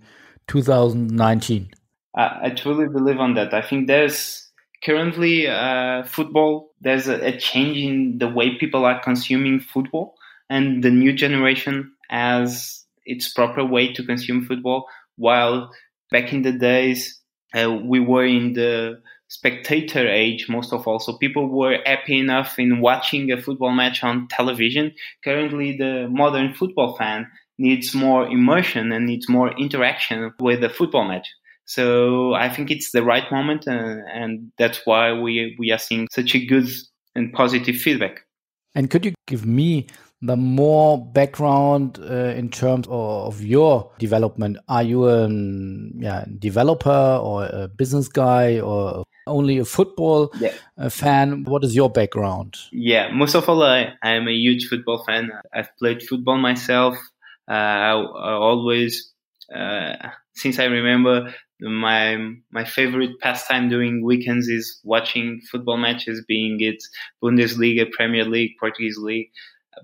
2019. 0.48 1.70
I, 2.14 2.40
I 2.44 2.50
truly 2.50 2.88
believe 2.88 3.18
on 3.18 3.34
that. 3.34 3.54
I 3.54 3.62
think 3.62 3.86
there's 3.86 4.48
currently 4.84 5.46
uh, 5.46 6.04
football. 6.04 6.70
There's 6.80 7.08
a, 7.08 7.26
a, 7.26 7.38
change 7.38 7.78
in 7.78 8.18
the 8.18 8.28
way 8.28 8.58
people 8.58 8.84
are 8.84 9.00
consuming 9.00 9.60
football, 9.60 10.14
and 10.50 10.82
the 10.82 10.90
new 10.90 11.12
generation 11.12 11.92
has 12.10 12.84
its 13.04 13.32
proper 13.32 13.64
way 13.64 13.92
to 13.92 14.04
consume 14.04 14.44
football. 14.44 14.86
While 15.16 15.70
back 16.10 16.32
in 16.32 16.42
the 16.42 16.52
days, 16.52 17.20
uh, 17.54 17.70
we 17.84 18.00
were 18.00 18.24
in 18.24 18.54
the 18.54 19.00
spectator 19.28 20.06
age 20.06 20.46
most 20.46 20.74
of 20.74 20.86
all 20.86 20.98
so 20.98 21.16
people 21.16 21.48
were 21.48 21.78
happy 21.86 22.18
enough 22.18 22.58
in 22.58 22.82
watching 22.82 23.32
a 23.32 23.40
football 23.40 23.72
match 23.72 24.04
on 24.04 24.28
television 24.28 24.92
currently 25.24 25.74
the 25.78 26.06
modern 26.10 26.52
football 26.52 26.94
fan 26.98 27.26
needs 27.56 27.94
more 27.94 28.26
immersion 28.26 28.92
and 28.92 29.06
needs 29.06 29.30
more 29.30 29.50
interaction 29.58 30.30
with 30.38 30.60
the 30.60 30.68
football 30.68 31.08
match 31.08 31.26
so 31.72 32.34
I 32.34 32.50
think 32.50 32.70
it's 32.70 32.92
the 32.92 33.02
right 33.02 33.24
moment, 33.32 33.66
uh, 33.66 33.96
and 34.12 34.52
that's 34.58 34.82
why 34.84 35.14
we 35.14 35.56
we 35.58 35.72
are 35.72 35.78
seeing 35.78 36.06
such 36.12 36.34
a 36.34 36.44
good 36.44 36.68
and 37.14 37.32
positive 37.32 37.76
feedback. 37.76 38.26
And 38.74 38.90
could 38.90 39.06
you 39.06 39.14
give 39.26 39.46
me 39.46 39.86
the 40.20 40.36
more 40.36 41.02
background 41.02 41.98
uh, 41.98 42.34
in 42.36 42.50
terms 42.50 42.86
of, 42.88 43.34
of, 43.34 43.42
your 43.42 43.90
development? 43.98 44.58
Are 44.68 44.82
you 44.82 45.08
a 45.08 45.28
yeah, 45.30 46.26
developer 46.38 47.18
or 47.22 47.46
a 47.46 47.68
business 47.68 48.08
guy 48.08 48.60
or 48.60 49.04
only 49.26 49.56
a 49.56 49.64
football 49.64 50.30
yeah. 50.38 50.52
Uh, 50.76 50.90
fan? 50.90 51.44
What 51.44 51.64
is 51.64 51.74
your 51.74 51.88
background? 51.88 52.58
Yeah, 52.70 53.08
most 53.12 53.34
of 53.34 53.48
all, 53.48 53.62
I, 53.62 53.94
am 54.02 54.28
a 54.28 54.32
huge 54.32 54.68
football 54.68 55.04
fan. 55.04 55.30
I've 55.54 55.74
played 55.78 56.02
football 56.02 56.36
myself. 56.36 56.98
Uh, 57.48 57.54
I, 57.54 57.92
I, 57.92 58.32
always, 58.34 59.10
uh, 59.54 59.94
since 60.34 60.58
I 60.58 60.64
remember, 60.66 61.34
my 61.62 62.34
my 62.50 62.64
favorite 62.64 63.20
pastime 63.20 63.68
during 63.68 64.04
weekends 64.04 64.48
is 64.48 64.80
watching 64.84 65.40
football 65.50 65.76
matches, 65.76 66.24
being 66.26 66.60
it 66.60 66.82
Bundesliga, 67.22 67.90
Premier 67.90 68.24
League, 68.24 68.56
Portuguese 68.58 68.98
League. 68.98 69.30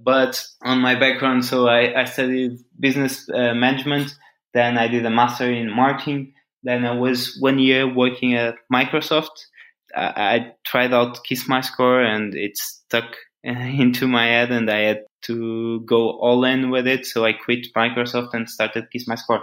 But 0.03 0.45
on 0.63 0.81
my 0.81 0.99
background, 0.99 1.45
so 1.45 1.67
I, 1.67 2.01
I 2.01 2.05
studied 2.05 2.59
business 2.79 3.29
uh, 3.29 3.55
management. 3.55 4.15
Then 4.53 4.77
I 4.77 4.89
did 4.89 5.07
a 5.07 5.11
master 5.11 5.51
in 5.51 5.71
marketing. 5.71 6.35
Then 6.63 6.85
I 6.85 6.95
was 6.95 7.37
one 7.41 7.59
year 7.59 7.93
working 7.93 8.35
at 8.35 8.57
Microsoft. 8.73 9.47
I, 9.95 10.13
I 10.17 10.53
tried 10.65 10.93
out 10.93 11.25
Kiss 11.25 11.49
My 11.49 11.61
Score, 11.61 12.03
and 12.03 12.35
it 12.35 12.59
stuck 12.59 13.17
into 13.43 14.09
my 14.09 14.27
head, 14.27 14.51
and 14.51 14.71
I 14.71 14.81
had 14.81 15.05
to 15.23 15.81
go 15.81 16.11
all 16.11 16.45
in 16.45 16.71
with 16.71 16.87
it. 16.87 17.07
So 17.07 17.25
I 17.25 17.33
quit 17.33 17.69
Microsoft 17.75 18.35
and 18.35 18.49
started 18.49 18.91
Kiss 18.91 19.09
My 19.09 19.15
Score. 19.15 19.43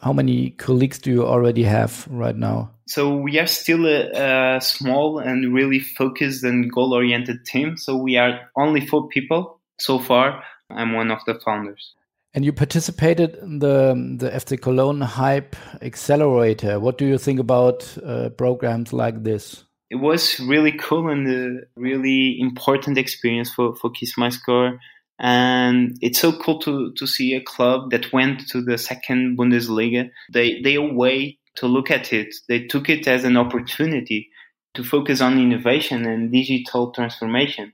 How 0.00 0.12
many 0.12 0.50
colleagues 0.50 0.98
do 0.98 1.10
you 1.10 1.26
already 1.26 1.64
have 1.64 2.06
right 2.10 2.36
now? 2.36 2.70
So 2.86 3.16
we 3.16 3.38
are 3.38 3.46
still 3.46 3.86
a, 3.86 4.56
a 4.56 4.60
small 4.60 5.18
and 5.18 5.54
really 5.54 5.80
focused 5.80 6.44
and 6.44 6.70
goal-oriented 6.70 7.44
team. 7.44 7.76
So 7.76 7.96
we 7.96 8.16
are 8.16 8.40
only 8.56 8.86
four 8.86 9.08
people 9.08 9.60
so 9.78 9.98
far. 9.98 10.42
I'm 10.70 10.92
one 10.92 11.10
of 11.10 11.20
the 11.26 11.38
founders. 11.44 11.94
And 12.34 12.44
you 12.44 12.52
participated 12.52 13.36
in 13.36 13.58
the 13.58 13.94
the 14.18 14.30
FC 14.30 14.58
Cologne 14.60 15.02
Hype 15.02 15.54
Accelerator. 15.82 16.80
What 16.80 16.96
do 16.96 17.04
you 17.04 17.18
think 17.18 17.38
about 17.38 17.96
uh, 18.02 18.30
programs 18.30 18.92
like 18.94 19.22
this? 19.22 19.64
It 19.90 19.96
was 19.96 20.40
really 20.40 20.72
cool 20.72 21.10
and 21.10 21.28
a 21.28 21.60
really 21.76 22.40
important 22.40 22.96
experience 22.96 23.52
for 23.52 23.74
for 23.76 23.90
Kiss 23.90 24.16
My 24.16 24.30
Score 24.30 24.78
and 25.18 25.96
it's 26.00 26.18
so 26.18 26.32
cool 26.32 26.58
to 26.60 26.92
to 26.94 27.06
see 27.06 27.34
a 27.34 27.42
club 27.42 27.90
that 27.90 28.12
went 28.12 28.48
to 28.48 28.60
the 28.60 28.78
second 28.78 29.38
Bundesliga. 29.38 30.10
They 30.32 30.60
they 30.62 30.78
way 30.78 31.38
to 31.56 31.66
look 31.66 31.90
at 31.90 32.12
it. 32.12 32.34
They 32.48 32.64
took 32.66 32.88
it 32.88 33.06
as 33.06 33.24
an 33.24 33.36
opportunity 33.36 34.30
to 34.74 34.82
focus 34.82 35.20
on 35.20 35.38
innovation 35.38 36.06
and 36.06 36.32
digital 36.32 36.92
transformation. 36.92 37.72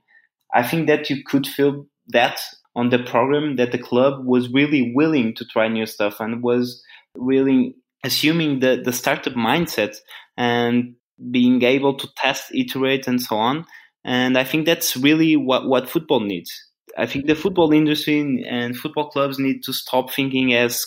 I 0.53 0.63
think 0.63 0.87
that 0.87 1.09
you 1.09 1.23
could 1.23 1.47
feel 1.47 1.85
that 2.07 2.39
on 2.75 2.89
the 2.89 2.99
program 2.99 3.55
that 3.55 3.71
the 3.71 3.77
club 3.77 4.25
was 4.25 4.51
really 4.51 4.91
willing 4.95 5.33
to 5.35 5.45
try 5.45 5.67
new 5.67 5.85
stuff 5.85 6.19
and 6.19 6.43
was 6.43 6.83
really 7.15 7.75
assuming 8.03 8.59
the, 8.59 8.81
the 8.83 8.93
startup 8.93 9.33
mindset 9.33 9.97
and 10.37 10.95
being 11.31 11.61
able 11.63 11.95
to 11.97 12.07
test, 12.15 12.53
iterate, 12.53 13.07
and 13.07 13.21
so 13.21 13.35
on. 13.35 13.65
And 14.05 14.37
I 14.37 14.43
think 14.43 14.65
that's 14.65 14.95
really 14.95 15.35
what, 15.35 15.67
what 15.67 15.89
football 15.89 16.21
needs. 16.21 16.68
I 16.97 17.05
think 17.05 17.27
the 17.27 17.35
football 17.35 17.71
industry 17.71 18.45
and 18.49 18.75
football 18.75 19.09
clubs 19.09 19.39
need 19.39 19.63
to 19.63 19.73
stop 19.73 20.11
thinking 20.11 20.53
as 20.53 20.85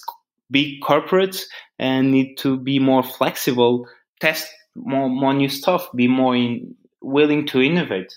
big 0.51 0.81
corporates 0.83 1.43
and 1.79 2.13
need 2.13 2.37
to 2.39 2.59
be 2.59 2.79
more 2.79 3.03
flexible, 3.03 3.89
test 4.21 4.49
more, 4.77 5.09
more 5.09 5.35
new 5.35 5.49
stuff, 5.49 5.89
be 5.95 6.09
more 6.09 6.37
in, 6.37 6.75
willing 7.01 7.47
to 7.49 7.61
innovate. 7.61 8.13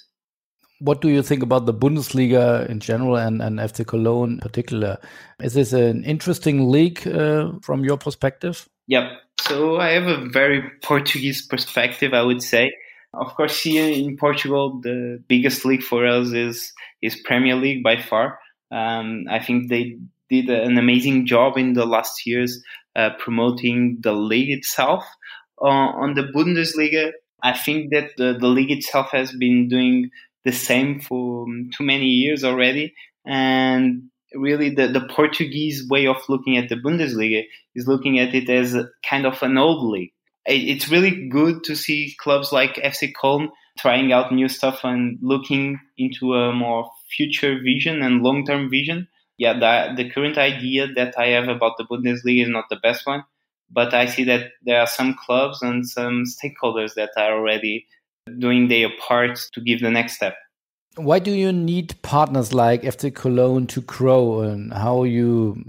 What 0.80 1.02
do 1.02 1.10
you 1.10 1.24
think 1.24 1.42
about 1.42 1.66
the 1.66 1.74
Bundesliga 1.74 2.70
in 2.70 2.80
general 2.80 3.16
and, 3.16 3.42
and 3.42 3.60
FC 3.60 3.88
Cologne 3.88 4.34
in 4.34 4.40
particular? 4.40 4.98
Is 5.40 5.54
this 5.54 5.72
an 5.74 6.04
interesting 6.04 6.70
league 6.70 7.08
uh, 7.08 7.54
from 7.62 7.86
your 7.86 7.98
perspective? 7.98 8.68
Yep. 8.88 9.04
So 9.42 9.78
I 9.78 9.92
have 9.92 10.08
a 10.08 10.28
very 10.30 10.70
Portuguese 10.84 11.46
perspective, 11.46 12.14
I 12.14 12.22
would 12.22 12.42
say. 12.42 12.74
Of 13.14 13.34
course, 13.36 13.62
here 13.62 13.88
in 13.88 14.18
Portugal, 14.18 14.82
the 14.82 15.24
biggest 15.28 15.64
league 15.64 15.84
for 15.84 16.06
us 16.06 16.32
is 16.34 16.74
is 17.06 17.16
Premier 17.16 17.56
League 17.56 17.84
by 17.84 18.02
far. 18.02 18.40
Um, 18.72 19.26
I 19.30 19.40
think 19.40 19.70
they 19.70 19.98
did 20.30 20.50
an 20.50 20.78
amazing 20.78 21.28
job 21.28 21.58
in 21.58 21.74
the 21.74 21.86
last 21.86 22.26
years 22.26 22.64
uh, 22.96 23.12
promoting 23.20 24.00
the 24.02 24.14
league 24.14 24.52
itself. 24.52 25.06
Uh, 25.62 25.66
on 25.66 26.16
the 26.16 26.24
Bundesliga, 26.24 27.12
I 27.42 27.54
think 27.54 27.92
that 27.92 28.12
the, 28.18 28.38
the 28.40 28.48
league 28.48 28.72
itself 28.72 29.12
has 29.12 29.32
been 29.32 29.68
doing 29.68 30.10
the 30.44 30.52
same 30.52 31.00
for 31.00 31.44
um, 31.44 31.70
too 31.76 31.84
many 31.84 32.08
years 32.08 32.44
already. 32.44 32.94
And 33.26 34.10
really, 34.34 34.72
the, 34.72 34.88
the 34.88 35.08
Portuguese 35.08 35.88
way 35.88 36.08
of 36.08 36.18
looking 36.28 36.58
at 36.58 36.70
the 36.70 36.76
Bundesliga 36.76 37.44
is 37.76 37.88
looking 37.88 38.20
at 38.20 38.34
it 38.34 38.50
as 38.50 38.76
kind 39.08 39.26
of 39.26 39.42
an 39.44 39.58
old 39.58 39.90
league 39.92 40.12
it's 40.46 40.90
really 40.90 41.28
good 41.28 41.64
to 41.64 41.76
see 41.76 42.16
clubs 42.20 42.52
like 42.52 42.76
FC 42.76 43.12
Köln 43.14 43.50
trying 43.78 44.12
out 44.14 44.32
new 44.32 44.48
stuff 44.48 44.82
and 44.84 45.18
looking 45.22 45.80
into 45.98 46.34
a 46.34 46.54
more 46.54 46.90
future 47.10 47.60
vision 47.62 48.02
and 48.02 48.22
long 48.22 48.46
term 48.46 48.70
vision. 48.70 49.08
Yeah, 49.38 49.54
the, 49.54 50.04
the 50.04 50.10
current 50.10 50.38
idea 50.38 50.88
that 50.96 51.16
I 51.18 51.28
have 51.28 51.50
about 51.50 51.74
the 51.78 51.84
Bundesliga 51.84 52.44
is 52.44 52.50
not 52.50 52.66
the 52.70 52.78
best 52.78 53.06
one, 53.06 53.26
but 53.70 53.94
I 53.94 54.06
see 54.06 54.24
that 54.26 54.52
there 54.64 54.80
are 54.80 54.88
some 54.88 55.14
clubs 55.14 55.62
and 55.62 55.88
some 55.88 56.24
stakeholders 56.24 56.94
that 56.96 57.12
are 57.18 57.34
already 57.34 57.86
doing 58.40 58.70
their 58.70 58.90
part 59.00 59.40
to 59.54 59.62
give 59.62 59.82
the 59.82 59.92
next 59.92 60.16
step. 60.16 60.36
Why 60.96 61.20
do 61.20 61.32
you 61.32 61.52
need 61.52 62.02
partners 62.02 62.54
like 62.54 62.84
FC 62.84 63.14
Cologne 63.14 63.68
to 63.68 63.82
grow, 63.82 64.42
and 64.42 64.74
how 64.74 65.04
you 65.04 65.62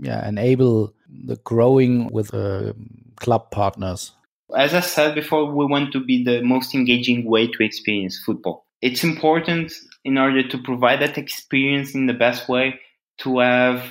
yeah, 0.00 0.28
enable 0.28 0.92
the 1.08 1.36
growing 1.36 2.10
with 2.12 2.34
uh, 2.34 2.74
club 3.16 3.50
partners? 3.50 4.12
As 4.54 4.74
I 4.74 4.80
said 4.80 5.14
before, 5.14 5.50
we 5.50 5.64
want 5.64 5.92
to 5.92 6.00
be 6.00 6.22
the 6.22 6.42
most 6.42 6.74
engaging 6.74 7.24
way 7.24 7.46
to 7.46 7.64
experience 7.64 8.22
football. 8.24 8.66
It's 8.82 9.02
important 9.02 9.72
in 10.06 10.18
order 10.18 10.46
to 10.46 10.58
provide 10.58 11.00
that 11.00 11.18
experience 11.18 11.92
in 11.92 12.06
the 12.06 12.14
best 12.14 12.48
way 12.48 12.78
to 13.18 13.40
have 13.40 13.82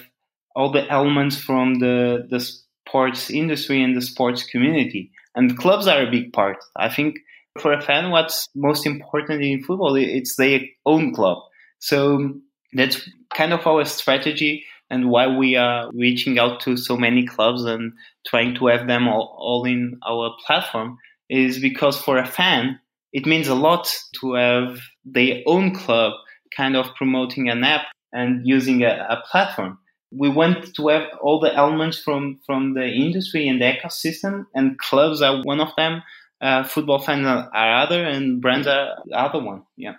all 0.55 0.71
the 0.71 0.89
elements 0.89 1.37
from 1.37 1.79
the, 1.79 2.25
the 2.29 2.39
sports 2.39 3.29
industry 3.29 3.83
and 3.83 3.97
the 3.97 4.01
sports 4.01 4.43
community. 4.43 5.11
And 5.35 5.57
clubs 5.57 5.87
are 5.87 6.03
a 6.03 6.09
big 6.09 6.31
part. 6.31 6.55
I 6.73 6.87
think 6.87 7.17
for 7.59 7.73
a 7.73 7.81
fan, 7.81 8.11
what's 8.11 8.47
most 8.55 8.85
important 8.85 9.43
in 9.43 9.61
football, 9.61 9.97
it's 9.97 10.37
their 10.37 10.61
own 10.85 11.13
club. 11.13 11.39
So 11.79 12.35
that's 12.71 13.01
kind 13.35 13.51
of 13.51 13.67
our 13.67 13.83
strategy 13.83 14.63
and 14.89 15.09
why 15.09 15.27
we 15.27 15.57
are 15.57 15.91
reaching 15.93 16.39
out 16.39 16.61
to 16.61 16.77
so 16.77 16.95
many 16.95 17.27
clubs 17.27 17.65
and 17.65 17.91
trying 18.25 18.55
to 18.55 18.67
have 18.67 18.87
them 18.87 19.09
all, 19.09 19.35
all 19.37 19.65
in 19.65 19.99
our 20.07 20.33
platform 20.45 20.97
is 21.29 21.59
because 21.59 21.99
for 21.99 22.17
a 22.17 22.25
fan, 22.25 22.79
it 23.11 23.25
means 23.25 23.49
a 23.49 23.55
lot 23.55 23.93
to 24.21 24.35
have 24.35 24.79
their 25.05 25.41
own 25.45 25.73
club 25.73 26.13
kind 26.55 26.75
of 26.75 26.93
promoting 26.95 27.49
an 27.49 27.63
app 27.63 27.85
and 28.11 28.47
using 28.47 28.83
a, 28.83 29.07
a 29.09 29.23
platform. 29.29 29.77
We 30.11 30.29
want 30.29 30.75
to 30.75 30.87
have 30.87 31.09
all 31.21 31.39
the 31.39 31.53
elements 31.53 32.01
from, 32.01 32.39
from 32.45 32.73
the 32.73 32.85
industry 32.85 33.47
and 33.47 33.61
the 33.61 33.65
ecosystem, 33.65 34.45
and 34.53 34.77
clubs 34.79 35.21
are 35.21 35.41
one 35.43 35.59
of 35.59 35.75
them. 35.75 36.03
Uh, 36.41 36.63
football 36.63 36.99
fans 36.99 37.25
are 37.25 37.83
other, 37.83 38.03
and 38.03 38.41
brands 38.41 38.67
are 38.67 38.95
the 39.05 39.17
other 39.17 39.39
one. 39.39 39.63
Yeah. 39.75 39.95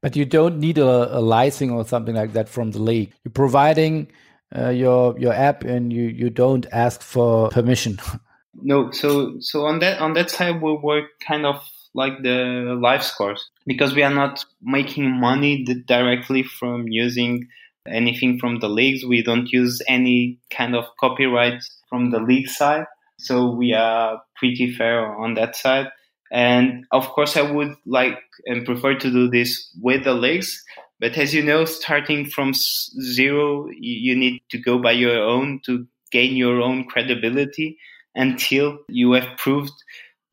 But 0.00 0.16
you 0.16 0.24
don't 0.24 0.58
need 0.58 0.78
a, 0.78 1.18
a 1.18 1.20
licensing 1.20 1.70
or 1.70 1.84
something 1.84 2.14
like 2.14 2.34
that 2.34 2.48
from 2.48 2.72
the 2.72 2.78
league. 2.78 3.12
You're 3.24 3.32
providing 3.32 4.08
uh, 4.54 4.70
your 4.70 5.18
your 5.18 5.32
app, 5.32 5.64
and 5.64 5.92
you 5.92 6.04
you 6.04 6.30
don't 6.30 6.66
ask 6.72 7.02
for 7.02 7.48
permission. 7.50 7.98
no, 8.54 8.90
so 8.92 9.36
so 9.40 9.66
on 9.66 9.80
that 9.80 10.00
on 10.00 10.12
that 10.14 10.30
side, 10.30 10.62
we 10.62 10.72
work 10.72 11.04
kind 11.26 11.46
of 11.46 11.62
like 11.94 12.22
the 12.22 12.78
live 12.80 13.04
scores 13.04 13.50
because 13.68 13.94
we 13.94 14.02
are 14.02 14.14
not 14.14 14.44
making 14.62 15.20
money 15.20 15.62
directly 15.86 16.42
from 16.42 16.88
using 16.88 17.46
anything 17.86 18.38
from 18.38 18.60
the 18.60 18.68
leagues. 18.68 19.04
We 19.04 19.22
don't 19.22 19.48
use 19.52 19.82
any 19.86 20.38
kind 20.50 20.74
of 20.74 20.86
copyright 20.98 21.62
from 21.90 22.10
the 22.10 22.18
league 22.18 22.48
side. 22.48 22.86
So 23.18 23.50
we 23.50 23.74
are 23.74 24.22
pretty 24.36 24.74
fair 24.74 25.06
on 25.06 25.34
that 25.34 25.54
side. 25.54 25.88
And 26.32 26.86
of 26.92 27.08
course, 27.08 27.36
I 27.36 27.42
would 27.42 27.74
like 27.84 28.18
and 28.46 28.64
prefer 28.64 28.94
to 28.94 29.10
do 29.10 29.28
this 29.28 29.70
with 29.82 30.04
the 30.04 30.14
leagues. 30.14 30.64
But 30.98 31.16
as 31.18 31.34
you 31.34 31.42
know, 31.42 31.66
starting 31.66 32.24
from 32.26 32.54
zero, 32.54 33.68
you 33.78 34.16
need 34.16 34.40
to 34.50 34.58
go 34.58 34.78
by 34.78 34.92
your 34.92 35.20
own 35.20 35.60
to 35.66 35.86
gain 36.10 36.36
your 36.36 36.62
own 36.62 36.86
credibility 36.86 37.78
until 38.14 38.78
you 38.88 39.12
have 39.12 39.36
proved 39.36 39.72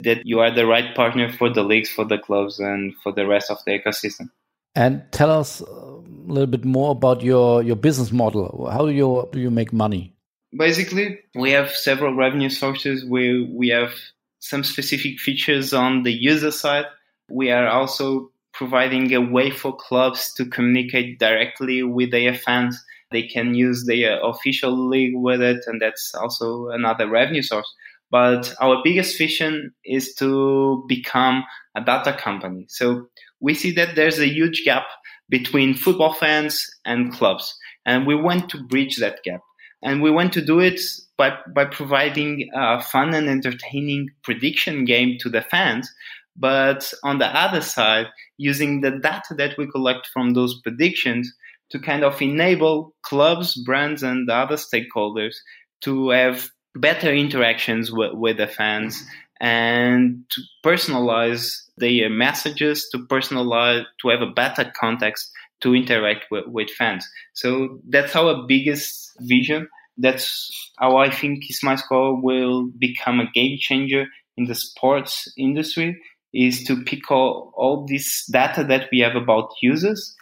that 0.02 0.26
you 0.26 0.40
are 0.40 0.52
the 0.52 0.66
right 0.66 0.96
partner 0.96 1.32
for 1.32 1.52
the 1.52 1.64
leagues, 1.64 1.90
for 1.90 2.06
the 2.06 2.18
clubs, 2.18 2.60
and 2.60 2.94
for 3.02 3.12
the 3.12 3.26
rest 3.26 3.50
of 3.50 3.58
the 3.66 3.80
ecosystem. 3.80 4.30
And 4.76 5.04
tell 5.12 5.32
us 5.32 5.62
um, 5.62 6.26
a 6.28 6.34
little 6.34 6.48
bit 6.48 6.66
more 6.66 6.92
about 6.92 7.22
your, 7.22 7.64
your 7.64 7.78
business 7.78 8.12
model. 8.12 8.70
How 8.72 8.86
do 8.86 8.92
you 8.92 9.30
do 9.32 9.40
you 9.40 9.50
make 9.50 9.72
money? 9.72 10.14
Basically, 10.58 11.20
we 11.34 11.52
have 11.52 11.72
several 11.72 12.14
revenue 12.14 12.50
sources. 12.50 13.06
We 13.06 13.50
we 13.54 13.70
have 13.70 13.94
some 14.40 14.64
specific 14.64 15.20
features 15.20 15.74
on 15.74 16.04
the 16.04 16.12
user 16.12 16.52
side. 16.52 16.86
We 17.30 17.52
are 17.52 17.68
also 17.68 18.32
providing 18.54 19.14
a 19.14 19.22
way 19.22 19.50
for 19.50 19.76
clubs 19.76 20.34
to 20.34 20.46
communicate 20.46 21.20
directly 21.20 21.84
with 21.84 22.12
their 22.12 22.34
fans. 22.34 22.84
They 23.12 23.24
can 23.24 23.54
use 23.54 23.86
their 23.86 24.20
official 24.24 24.90
league 24.90 25.16
with 25.16 25.42
it, 25.42 25.64
and 25.68 25.82
that's 25.82 26.14
also 26.16 26.70
another 26.70 27.08
revenue 27.08 27.42
source. 27.42 27.74
But 28.16 28.56
our 28.62 28.82
biggest 28.82 29.18
vision 29.18 29.74
is 29.84 30.16
to 30.20 30.86
become 30.88 31.44
a 31.76 31.82
data 31.82 32.14
company. 32.14 32.66
So 32.70 33.08
we 33.42 33.54
see 33.54 33.72
that 33.72 33.96
there's 33.96 34.20
a 34.20 34.34
huge 34.34 34.64
gap 34.64 34.86
between 35.28 35.74
football 35.74 36.14
fans 36.14 36.66
and 36.86 37.12
clubs, 37.12 37.54
and 37.86 38.08
we 38.08 38.16
want 38.16 38.48
to 38.52 38.64
bridge 38.64 38.96
that 39.00 39.22
gap. 39.26 39.42
And 39.84 40.02
we 40.02 40.12
want 40.12 40.32
to 40.32 40.46
do 40.46 40.62
it 40.62 40.80
by, 41.18 41.38
by 41.54 41.66
providing 41.66 42.50
a 42.56 42.82
fun 42.82 43.14
and 43.14 43.28
entertaining 43.28 44.12
prediction 44.24 44.86
game 44.86 45.18
to 45.20 45.28
the 45.28 45.42
fans. 45.42 45.94
But 46.38 46.94
on 47.04 47.18
the 47.18 47.28
other 47.28 47.60
side, 47.60 48.08
using 48.38 48.80
the 48.80 48.92
data 48.92 49.34
that 49.34 49.58
we 49.58 49.70
collect 49.70 50.08
from 50.14 50.36
those 50.36 50.62
predictions 50.62 51.30
to 51.72 51.80
kind 51.80 52.06
of 52.06 52.22
enable 52.22 52.96
clubs, 53.02 53.62
brands, 53.66 54.04
and 54.04 54.30
other 54.30 54.56
stakeholders 54.56 55.36
to 55.82 56.12
have 56.12 56.50
better 56.76 57.14
interactions 57.14 57.92
with, 57.92 58.14
with 58.14 58.38
the 58.38 58.48
fans 58.48 59.04
and 59.40 60.24
to 60.30 60.42
personalize 60.64 61.64
their 61.78 62.10
messages, 62.10 62.88
to 62.90 63.00
personalize, 63.00 63.86
to 64.02 64.10
have 64.10 64.22
a 64.22 64.32
better 64.32 64.72
context 64.80 65.32
to 65.62 65.76
interact 65.76 66.26
with, 66.32 66.46
with 66.48 66.70
fans. 66.70 67.08
So 67.34 67.80
that's 67.90 68.16
our 68.16 68.46
biggest 68.48 69.12
vision. 69.20 69.68
That's 69.98 70.72
how 70.78 70.98
I 70.98 71.10
think 71.10 71.44
My 71.64 71.76
Score 71.76 72.22
will 72.22 72.70
become 72.78 73.20
a 73.20 73.32
game 73.32 73.58
changer 73.60 74.08
in 74.38 74.46
the 74.46 74.56
sports 74.56 75.32
industry 75.38 76.02
is 76.34 76.66
to 76.66 76.84
pick 76.84 77.10
all, 77.10 77.54
all 77.56 77.86
this 77.88 78.26
data 78.26 78.64
that 78.66 78.90
we 78.92 79.00
have 79.00 79.16
about 79.16 79.50
users, 79.62 80.16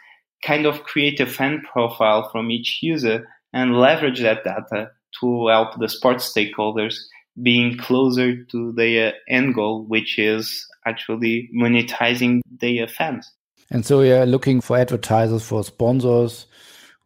kind 0.45 0.67
of 0.67 0.83
create 0.83 1.19
a 1.19 1.25
fan 1.25 1.63
profile 1.71 2.29
from 2.31 2.51
each 2.51 2.79
user 2.83 3.27
and 3.51 3.75
leverage 3.75 4.21
that 4.21 4.43
data 4.43 4.91
to 5.19 5.47
help 5.47 5.80
the 5.80 5.89
sports 5.89 6.32
stakeholders 6.32 6.99
being 7.41 7.78
closer 7.78 8.43
to 8.45 8.71
their 8.73 9.13
end 9.28 9.56
goal, 9.56 9.86
which 9.86 10.19
is 10.19 10.67
actually 10.86 11.49
monetizing 11.56 12.41
their 12.60 12.88
fans. 12.88 13.32
And 13.71 13.86
so 13.86 13.99
we 13.99 14.12
are 14.12 14.26
looking 14.26 14.62
for 14.62 14.78
advertisers, 14.78 15.43
for 15.43 15.63
sponsors 15.63 16.45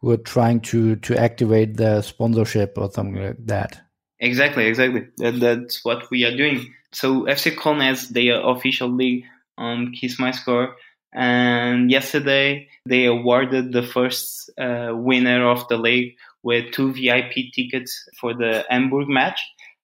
who 0.02 0.12
are 0.12 0.18
trying 0.18 0.60
to 0.62 0.96
to 0.98 1.18
activate 1.18 1.78
their 1.78 2.02
sponsorship 2.02 2.78
or 2.78 2.92
something 2.92 3.24
like 3.24 3.46
that. 3.46 3.82
Exactly, 4.20 4.66
exactly. 4.66 5.08
That, 5.18 5.40
that's 5.40 5.86
what 5.86 6.10
we 6.10 6.26
are 6.26 6.36
doing. 6.36 6.74
So 6.92 7.24
FC 7.24 7.56
Cologne 7.56 7.82
has 7.82 8.10
their 8.10 8.42
official 8.46 8.90
league 8.90 9.26
on 9.58 9.94
Kiss 9.94 10.20
My 10.20 10.32
Score. 10.32 10.76
And 11.14 11.90
yesterday 11.90 12.70
they 12.86 13.06
awarded 13.06 13.72
the 13.72 13.84
first 13.84 14.50
uh, 14.60 14.92
winner 14.94 15.50
of 15.50 15.68
the 15.68 15.78
league 15.78 16.16
with 16.48 16.72
two 16.72 16.94
VIP 16.94 17.52
tickets 17.54 18.08
for 18.22 18.34
the 18.34 18.64
Hamburg 18.70 19.10
match. 19.10 19.42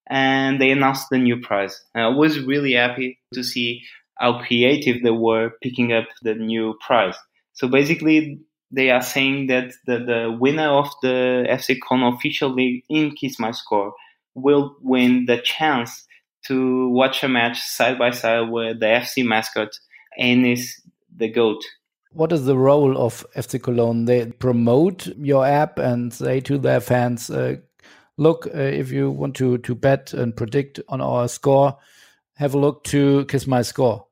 And 0.07 0.61
they 0.61 0.71
announced 0.71 1.07
the 1.11 1.17
new 1.17 1.41
prize. 1.41 1.75
And 1.93 2.03
I 2.05 2.07
was 2.07 2.39
really 2.39 2.73
happy 2.73 3.19
to 3.33 3.43
see 3.43 3.81
how 4.17 4.39
creative 4.45 5.03
they 5.03 5.11
were 5.11 5.51
picking 5.61 5.91
up 5.91 6.05
the 6.21 6.35
new 6.35 6.77
prize. 6.79 7.15
So 7.51 7.67
basically, 7.67 8.39
they 8.71 8.91
are 8.91 9.01
saying 9.01 9.47
that 9.47 9.73
the, 9.85 9.97
the 9.99 10.37
winner 10.39 10.69
of 10.69 10.89
the 11.01 11.45
FC 11.49 11.77
Cologne 11.85 12.13
official 12.13 12.53
league 12.53 12.85
in 12.89 13.11
Kiss 13.11 13.39
My 13.39 13.51
Score 13.51 13.93
will 14.33 14.77
win 14.81 15.25
the 15.25 15.39
chance 15.41 16.07
to 16.47 16.87
watch 16.89 17.23
a 17.23 17.27
match 17.27 17.59
side 17.59 17.99
by 17.99 18.11
side 18.11 18.49
with 18.49 18.79
the 18.79 18.85
FC 18.85 19.25
mascot 19.25 19.69
Hennes 20.17 20.79
the 21.15 21.27
goat. 21.29 21.61
What 22.13 22.31
is 22.31 22.45
the 22.45 22.57
role 22.57 22.97
of 22.97 23.25
FC 23.35 23.61
Cologne? 23.61 24.05
They 24.05 24.25
promote 24.27 25.07
your 25.17 25.45
app 25.45 25.79
and 25.79 26.13
say 26.13 26.39
to 26.41 26.57
their 26.57 26.79
fans, 26.79 27.29
uh, 27.29 27.57
"Look, 28.17 28.47
uh, 28.47 28.59
if 28.59 28.91
you 28.91 29.11
want 29.11 29.35
to 29.37 29.57
to 29.57 29.75
bet 29.75 30.13
and 30.13 30.35
predict 30.35 30.79
on 30.89 31.01
our 31.01 31.27
score, 31.27 31.77
have 32.35 32.53
a 32.53 32.59
look 32.59 32.83
to 32.85 33.25
Kiss 33.25 33.47
My 33.47 33.63
Score." 33.63 34.05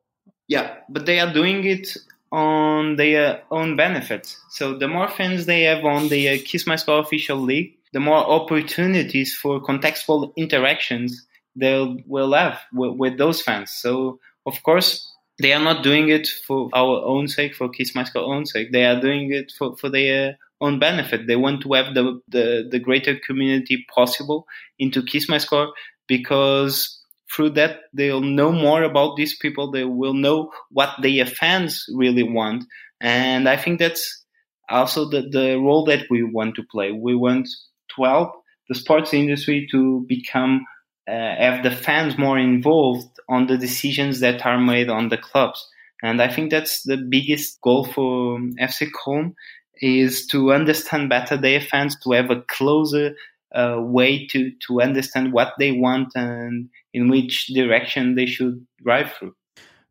Yeah, 0.48 0.76
but 0.90 1.06
they 1.06 1.20
are 1.20 1.32
doing 1.32 1.64
it 1.66 1.96
on 2.32 2.96
their 2.96 3.44
own 3.52 3.76
benefit. 3.76 4.36
So 4.50 4.78
the 4.78 4.88
more 4.88 5.08
fans 5.08 5.46
they 5.46 5.64
have 5.64 5.84
on 5.86 6.08
the 6.10 6.40
Kiss 6.40 6.66
My 6.66 6.78
Score 6.78 7.00
official 7.00 7.38
league, 7.38 7.78
the 7.94 8.00
more 8.00 8.18
opportunities 8.18 9.36
for 9.36 9.62
contextual 9.62 10.34
interactions 10.36 11.28
they 11.56 12.04
will 12.08 12.34
have 12.34 12.60
with, 12.74 12.98
with, 12.98 13.18
those 13.18 13.42
fans. 13.42 13.72
So 13.72 14.20
of 14.46 14.64
course 14.64 15.11
they 15.42 15.54
are 15.54 15.64
not 15.64 15.84
doing 15.84 16.10
it 16.10 16.28
for 16.28 16.70
our 16.74 17.04
own 17.04 17.28
sake, 17.28 17.56
for 17.56 17.70
Kiss 17.70 17.96
My 17.96 18.04
Score 18.04 18.24
own 18.24 18.46
sake. 18.46 18.72
They 18.72 18.86
are 18.86 19.00
doing 19.00 19.32
it 19.32 19.52
for, 19.58 19.76
for 19.78 19.90
their 19.90 20.38
own 20.60 20.80
benefit. 20.80 21.28
They 21.28 21.36
want 21.36 21.62
to 21.64 21.74
have 21.74 21.94
the, 21.94 22.22
the, 22.28 22.68
the 22.70 22.80
greater 22.80 23.20
community 23.26 23.86
possible 23.94 24.46
into 24.78 25.04
Kiss 25.04 25.28
My 25.28 25.40
Score 25.40 25.74
because 26.08 27.02
through 27.34 27.52
that 27.52 27.80
they'll 27.94 28.22
know 28.22 28.52
more 28.52 28.84
about 28.84 29.16
these 29.16 29.38
people. 29.38 29.72
They 29.72 29.86
will 29.86 30.14
know 30.14 30.52
what 30.70 30.90
their 31.02 31.26
fans 31.26 31.86
really 31.94 32.24
want. 32.24 32.66
And 33.00 33.48
I 33.48 33.58
think 33.58 33.80
that's 33.80 34.24
also 34.70 35.10
the, 35.10 35.22
the 35.22 35.56
role 35.58 35.86
that 35.86 36.06
we 36.10 36.24
want 36.24 36.56
to 36.56 36.64
play. 36.72 36.92
We 36.92 37.16
want 37.16 37.48
to 37.96 38.04
help 38.04 38.34
the 38.70 38.76
sports 38.76 39.14
industry 39.14 39.68
to 39.72 40.06
become 40.08 40.66
uh, 41.08 41.12
have 41.12 41.64
the 41.64 41.72
fans 41.72 42.18
more 42.18 42.38
involved 42.38 43.20
on 43.28 43.48
the 43.48 43.58
decisions 43.58 44.20
that 44.20 44.46
are 44.46 44.60
made 44.60 44.90
on 44.90 45.10
the 45.10 45.18
clubs. 45.18 45.68
And 46.04 46.22
I 46.22 46.28
think 46.28 46.52
that's 46.52 46.84
the 46.84 46.98
biggest 46.98 47.62
goal 47.62 47.86
for 47.86 48.40
FC 48.60 48.90
Köln 48.92 49.34
is 49.82 50.28
to 50.28 50.54
understand 50.54 51.10
better 51.10 51.38
their 51.38 51.62
fans, 51.62 51.98
to 52.04 52.12
have 52.12 52.30
a 52.30 52.42
closer 52.42 53.16
uh, 53.54 53.78
way 53.80 54.28
to, 54.28 54.52
to 54.68 54.82
understand 54.82 55.34
what 55.34 55.54
they 55.60 55.72
want 55.72 56.10
and 56.16 56.70
in 56.94 57.10
which 57.10 57.48
direction 57.48 58.16
they 58.16 58.26
should 58.26 58.66
drive 58.84 59.12
through. 59.14 59.36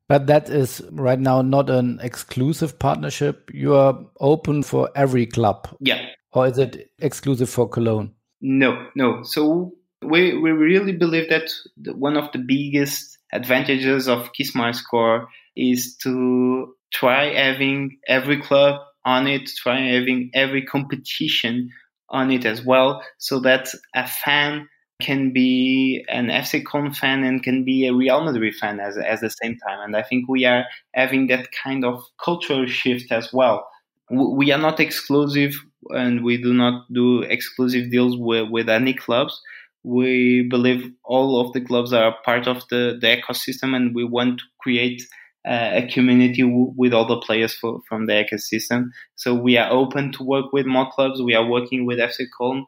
But 0.08 0.26
that 0.26 0.48
is 0.48 0.82
right 0.90 1.18
now 1.18 1.42
not 1.42 1.70
an 1.70 2.00
exclusive 2.02 2.78
partnership. 2.78 3.50
You 3.52 3.74
are 3.74 3.98
open 4.18 4.62
for 4.64 4.90
every 4.96 5.26
club. 5.26 5.68
Yeah. 5.80 6.04
Or 6.32 6.46
is 6.46 6.58
it 6.58 6.90
exclusive 6.98 7.48
for 7.48 7.68
Cologne? 7.68 8.12
No, 8.40 8.88
no. 8.96 9.22
So 9.22 9.72
we, 10.02 10.36
we 10.38 10.50
really 10.50 10.92
believe 10.92 11.28
that 11.28 11.50
one 11.94 12.16
of 12.16 12.32
the 12.32 12.38
biggest 12.38 13.18
advantages 13.32 14.08
of 14.08 14.32
Kiss 14.32 14.54
My 14.54 14.72
Score 14.72 15.28
is 15.56 15.96
to 15.98 16.74
try 16.92 17.34
having 17.34 17.98
every 18.08 18.40
club 18.40 18.80
on 19.04 19.26
it, 19.26 19.48
try 19.56 19.80
having 19.80 20.30
every 20.34 20.62
competition 20.62 21.70
on 22.08 22.30
it 22.30 22.44
as 22.44 22.64
well, 22.64 23.02
so 23.18 23.40
that 23.40 23.68
a 23.94 24.06
fan 24.06 24.68
can 25.00 25.32
be 25.32 26.04
an 26.08 26.30
FC 26.30 26.62
Köln 26.62 26.94
fan 26.94 27.24
and 27.24 27.42
can 27.42 27.64
be 27.64 27.86
a 27.86 27.94
Real 27.94 28.22
Madrid 28.22 28.54
fan 28.54 28.80
as 28.80 28.98
at 28.98 29.20
the 29.20 29.30
same 29.30 29.56
time. 29.66 29.80
And 29.80 29.96
I 29.96 30.02
think 30.02 30.28
we 30.28 30.44
are 30.44 30.64
having 30.94 31.28
that 31.28 31.48
kind 31.52 31.84
of 31.84 32.02
cultural 32.22 32.66
shift 32.66 33.10
as 33.10 33.32
well. 33.32 33.66
We 34.10 34.50
are 34.52 34.58
not 34.58 34.80
exclusive, 34.80 35.54
and 35.90 36.24
we 36.24 36.42
do 36.42 36.52
not 36.52 36.92
do 36.92 37.22
exclusive 37.22 37.90
deals 37.90 38.16
with, 38.16 38.50
with 38.50 38.68
any 38.68 38.92
clubs. 38.92 39.40
We 39.82 40.46
believe 40.48 40.92
all 41.04 41.40
of 41.40 41.52
the 41.52 41.60
clubs 41.60 41.92
are 41.92 42.16
part 42.24 42.46
of 42.46 42.64
the, 42.68 42.98
the 43.00 43.16
ecosystem, 43.16 43.74
and 43.74 43.94
we 43.94 44.04
want 44.04 44.40
to 44.40 44.44
create 44.60 45.02
uh, 45.46 45.70
a 45.74 45.88
community 45.90 46.42
w- 46.42 46.72
with 46.76 46.92
all 46.92 47.06
the 47.06 47.18
players 47.18 47.54
for, 47.54 47.80
from 47.88 48.06
the 48.06 48.12
ecosystem. 48.12 48.90
So 49.16 49.34
we 49.34 49.56
are 49.56 49.70
open 49.70 50.12
to 50.12 50.22
work 50.22 50.52
with 50.52 50.66
more 50.66 50.90
clubs. 50.90 51.22
We 51.22 51.34
are 51.34 51.46
working 51.46 51.86
with 51.86 51.98
FC 51.98 52.26
Köln 52.38 52.64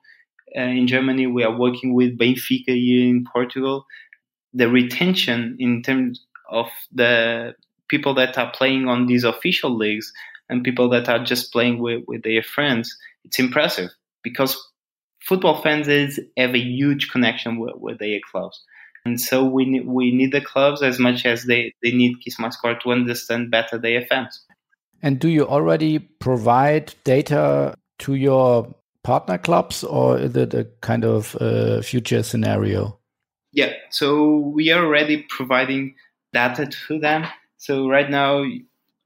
uh, 0.56 0.60
in 0.60 0.86
Germany. 0.86 1.26
We 1.26 1.44
are 1.44 1.56
working 1.56 1.94
with 1.94 2.18
Benfica 2.18 2.68
here 2.68 3.08
in 3.08 3.26
Portugal. 3.30 3.86
The 4.54 4.68
retention 4.68 5.56
in 5.58 5.82
terms 5.82 6.24
of 6.50 6.66
the 6.92 7.54
people 7.88 8.14
that 8.14 8.38
are 8.38 8.50
playing 8.52 8.88
on 8.88 9.06
these 9.06 9.24
official 9.24 9.76
leagues 9.76 10.12
and 10.48 10.64
people 10.64 10.88
that 10.90 11.08
are 11.08 11.22
just 11.22 11.52
playing 11.52 11.78
with, 11.78 12.04
with 12.06 12.22
their 12.22 12.42
friends, 12.42 12.96
it's 13.24 13.38
impressive 13.38 13.90
because 14.22 14.56
football 15.24 15.62
fans 15.62 15.88
is, 15.88 16.20
have 16.36 16.54
a 16.54 16.58
huge 16.58 17.10
connection 17.10 17.58
with, 17.58 17.74
with 17.76 17.98
their 17.98 18.18
clubs. 18.30 18.62
And 19.04 19.20
so 19.20 19.44
we 19.44 19.64
need, 19.64 19.86
we 19.86 20.12
need 20.12 20.32
the 20.32 20.40
clubs 20.40 20.82
as 20.82 20.98
much 20.98 21.26
as 21.26 21.44
they, 21.44 21.74
they 21.82 21.90
need 21.90 22.20
Kiss 22.22 22.38
My 22.38 22.50
Score 22.50 22.78
to 22.78 22.92
understand 22.92 23.50
better 23.50 23.78
their 23.78 24.06
fans. 24.06 24.44
And 25.02 25.18
do 25.18 25.28
you 25.28 25.46
already 25.46 25.98
provide 25.98 26.94
data 27.02 27.74
to 27.98 28.14
your 28.14 28.72
partner 29.02 29.38
clubs 29.38 29.82
or 29.82 30.18
is 30.18 30.36
it 30.36 30.54
a 30.54 30.64
kind 30.80 31.04
of 31.04 31.34
uh, 31.36 31.82
future 31.82 32.22
scenario? 32.22 32.98
Yeah, 33.52 33.72
so 33.90 34.36
we 34.36 34.70
are 34.70 34.84
already 34.84 35.26
providing 35.28 35.96
data 36.32 36.66
to 36.86 36.98
them. 37.00 37.26
So 37.58 37.88
right 37.88 38.08
now 38.08 38.44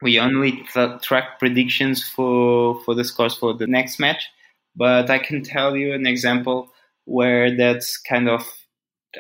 we 0.03 0.19
only 0.21 0.63
track 1.03 1.39
predictions 1.39 2.07
for, 2.07 2.81
for 2.85 2.95
the 2.95 3.05
scores 3.05 3.35
for 3.35 3.55
the 3.55 3.67
next 3.67 3.99
match. 3.99 4.29
But 4.77 5.11
I 5.11 5.19
can 5.19 5.43
tell 5.43 5.77
you 5.77 5.95
an 5.95 6.07
example 6.07 6.73
where 7.05 7.57
that's 7.57 7.97
kind 7.99 8.29
of 8.29 8.47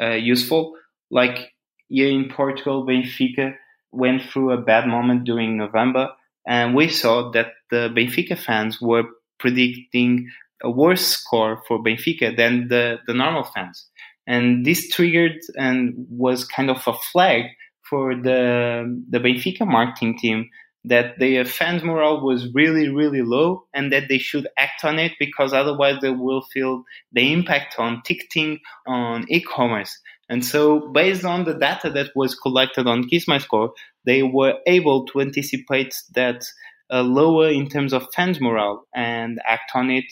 uh, 0.00 0.10
useful. 0.10 0.74
Like 1.10 1.52
here 1.88 2.10
in 2.10 2.28
Portugal, 2.28 2.86
Benfica 2.86 3.54
went 3.92 4.22
through 4.22 4.52
a 4.52 4.60
bad 4.60 4.86
moment 4.86 5.24
during 5.24 5.56
November, 5.56 6.10
and 6.46 6.74
we 6.74 6.88
saw 6.88 7.30
that 7.30 7.52
the 7.70 7.88
Benfica 7.96 8.38
fans 8.38 8.80
were 8.80 9.04
predicting 9.38 10.28
a 10.62 10.70
worse 10.70 11.06
score 11.06 11.62
for 11.66 11.82
Benfica 11.82 12.36
than 12.36 12.68
the, 12.68 12.98
the 13.06 13.14
normal 13.14 13.44
fans. 13.44 13.86
And 14.26 14.64
this 14.64 14.90
triggered 14.90 15.38
and 15.56 15.94
was 16.10 16.44
kind 16.44 16.70
of 16.70 16.82
a 16.86 16.92
flag 16.92 17.44
for 17.88 18.14
the, 18.14 19.04
the 19.08 19.18
Benfica 19.18 19.66
marketing 19.66 20.18
team 20.18 20.50
that 20.86 21.18
their 21.18 21.44
fans 21.44 21.82
morale 21.82 22.20
was 22.20 22.52
really, 22.54 22.88
really 22.88 23.20
low 23.20 23.64
and 23.74 23.92
that 23.92 24.08
they 24.08 24.18
should 24.18 24.46
act 24.56 24.84
on 24.84 25.00
it 25.00 25.12
because 25.18 25.52
otherwise 25.52 25.96
they 26.00 26.10
will 26.10 26.42
feel 26.42 26.84
the 27.12 27.32
impact 27.32 27.74
on 27.78 28.00
ticketing, 28.02 28.60
on 28.86 29.26
e-commerce. 29.28 29.98
And 30.28 30.44
so 30.44 30.88
based 30.92 31.24
on 31.24 31.44
the 31.44 31.54
data 31.54 31.90
that 31.90 32.10
was 32.14 32.36
collected 32.36 32.86
on 32.86 33.08
Kiss 33.08 33.26
Score, 33.40 33.72
they 34.04 34.22
were 34.22 34.54
able 34.66 35.06
to 35.06 35.20
anticipate 35.20 35.94
that 36.14 36.44
uh, 36.92 37.02
lower 37.02 37.48
in 37.48 37.68
terms 37.68 37.92
of 37.92 38.06
fans 38.14 38.40
morale 38.40 38.86
and 38.94 39.40
act 39.44 39.72
on 39.74 39.90
it, 39.90 40.04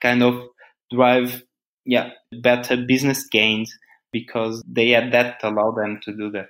kind 0.00 0.24
of 0.24 0.42
drive, 0.92 1.44
yeah, 1.84 2.10
better 2.42 2.76
business 2.76 3.28
gains 3.28 3.72
because 4.10 4.60
they 4.66 4.90
had 4.90 5.12
that 5.12 5.38
allow 5.44 5.70
them 5.70 6.00
to 6.02 6.12
do 6.16 6.32
that. 6.32 6.48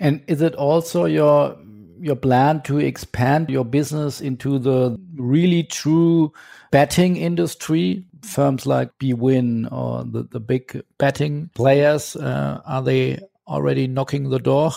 And 0.00 0.22
is 0.26 0.42
it 0.42 0.56
also 0.56 1.04
your 1.04 1.56
your 2.04 2.16
plan 2.16 2.60
to 2.62 2.78
expand 2.78 3.48
your 3.48 3.64
business 3.64 4.20
into 4.20 4.58
the 4.58 5.00
really 5.16 5.62
true 5.62 6.32
betting 6.70 7.16
industry? 7.16 8.04
Firms 8.22 8.66
like 8.66 8.90
bwin 8.98 9.66
or 9.66 10.04
the, 10.04 10.24
the 10.30 10.40
big 10.40 10.82
betting 10.98 11.50
players, 11.54 12.16
uh, 12.16 12.60
are 12.66 12.82
they 12.82 13.20
already 13.46 13.86
knocking 13.86 14.30
the 14.30 14.38
door? 14.38 14.70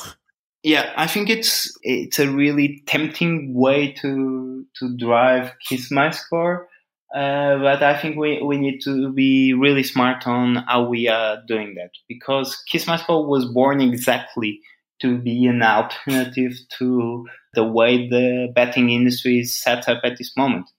Yeah, 0.64 0.92
I 0.98 1.08
think 1.08 1.30
it's 1.30 1.78
it's 1.84 2.20
a 2.20 2.30
really 2.30 2.84
tempting 2.88 3.54
way 3.54 3.92
to 4.02 4.66
to 4.80 4.98
drive 4.98 5.52
Kiss 5.68 5.92
My 5.92 6.12
Score. 6.12 6.68
Uh, 7.14 7.58
but 7.60 7.82
I 7.82 7.98
think 8.02 8.18
we, 8.18 8.42
we 8.42 8.58
need 8.58 8.80
to 8.82 9.14
be 9.14 9.54
really 9.54 9.84
smart 9.84 10.28
on 10.28 10.56
how 10.68 10.84
we 10.84 11.08
are 11.08 11.38
doing 11.48 11.76
that 11.76 11.92
because 12.10 12.62
Kiss 12.70 12.86
My 12.86 12.98
Score 12.98 13.26
was 13.26 13.46
born 13.46 13.80
exactly 13.80 14.60
to 15.02 15.18
be 15.18 15.46
an 15.46 15.62
alternative 15.62 16.54
to 16.80 17.26
the 17.54 17.64
way 17.64 18.08
the 18.08 18.52
betting 18.54 18.90
industry 18.90 19.40
is 19.40 19.56
set 19.56 19.88
up 19.88 20.02
at 20.04 20.18
this 20.18 20.36
moment. 20.36 20.70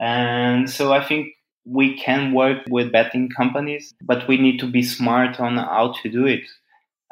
And 0.00 0.68
so 0.68 0.92
I 0.92 1.04
think 1.04 1.28
we 1.64 1.98
can 1.98 2.32
work 2.32 2.58
with 2.68 2.92
betting 2.92 3.28
companies, 3.36 3.94
but 4.02 4.28
we 4.28 4.36
need 4.36 4.58
to 4.60 4.70
be 4.70 4.82
smart 4.82 5.40
on 5.40 5.56
how 5.56 5.94
to 6.02 6.08
do 6.08 6.26
it. 6.26 6.44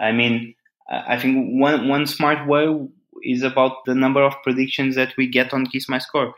I 0.01 0.13
mean, 0.13 0.55
I 0.89 1.19
think 1.19 1.61
one, 1.61 1.89
one 1.89 2.07
smart 2.07 2.47
way 2.47 2.69
is 3.23 3.43
about 3.43 3.85
the 3.87 3.95
number 3.95 4.23
of 4.23 4.35
predictions 4.43 4.95
that 4.97 5.15
we 5.17 5.29
get 5.29 5.53
on 5.53 5.67
Kiss 5.67 5.89
My 5.89 5.99
Score. 5.99 6.35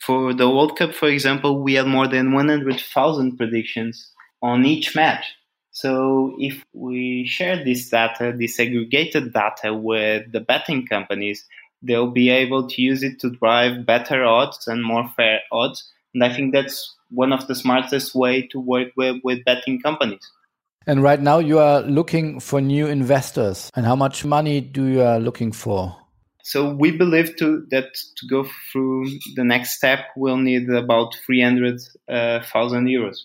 For 0.00 0.32
the 0.32 0.48
World 0.48 0.78
Cup, 0.78 0.94
for 0.94 1.08
example, 1.08 1.62
we 1.62 1.74
had 1.74 1.86
more 1.86 2.06
than 2.06 2.32
100,000 2.32 3.36
predictions 3.36 4.12
on 4.40 4.64
each 4.64 4.94
match. 4.94 5.24
So 5.72 6.34
if 6.38 6.64
we 6.72 7.26
share 7.26 7.64
this 7.64 7.88
data, 7.88 8.34
this 8.36 8.58
aggregated 8.58 9.32
data 9.32 9.72
with 9.72 10.32
the 10.32 10.40
betting 10.40 10.86
companies, 10.86 11.46
they'll 11.82 12.10
be 12.10 12.30
able 12.30 12.68
to 12.68 12.82
use 12.82 13.02
it 13.02 13.20
to 13.20 13.30
drive 13.30 13.86
better 13.86 14.24
odds 14.24 14.66
and 14.66 14.82
more 14.82 15.08
fair 15.16 15.40
odds. 15.52 15.90
And 16.14 16.24
I 16.24 16.34
think 16.34 16.52
that's 16.52 16.94
one 17.10 17.32
of 17.32 17.46
the 17.46 17.54
smartest 17.54 18.14
way 18.14 18.46
to 18.48 18.60
work 18.60 18.88
with, 18.96 19.16
with 19.22 19.44
betting 19.44 19.80
companies. 19.80 20.28
And 20.86 21.02
right 21.02 21.20
now 21.20 21.38
you 21.38 21.58
are 21.58 21.82
looking 21.82 22.40
for 22.40 22.60
new 22.60 22.86
investors. 22.86 23.70
And 23.74 23.86
how 23.86 23.96
much 23.96 24.24
money 24.24 24.60
do 24.60 24.86
you 24.86 25.02
are 25.02 25.20
looking 25.20 25.52
for? 25.52 25.96
So 26.42 26.74
we 26.74 26.90
believe 26.90 27.36
to, 27.36 27.66
that 27.70 27.94
to 28.16 28.26
go 28.26 28.46
through 28.72 29.06
the 29.36 29.44
next 29.44 29.76
step, 29.76 30.00
we'll 30.16 30.38
need 30.38 30.68
about 30.70 31.14
300,000 31.26 31.88
uh, 32.08 32.40
euros. 32.50 33.16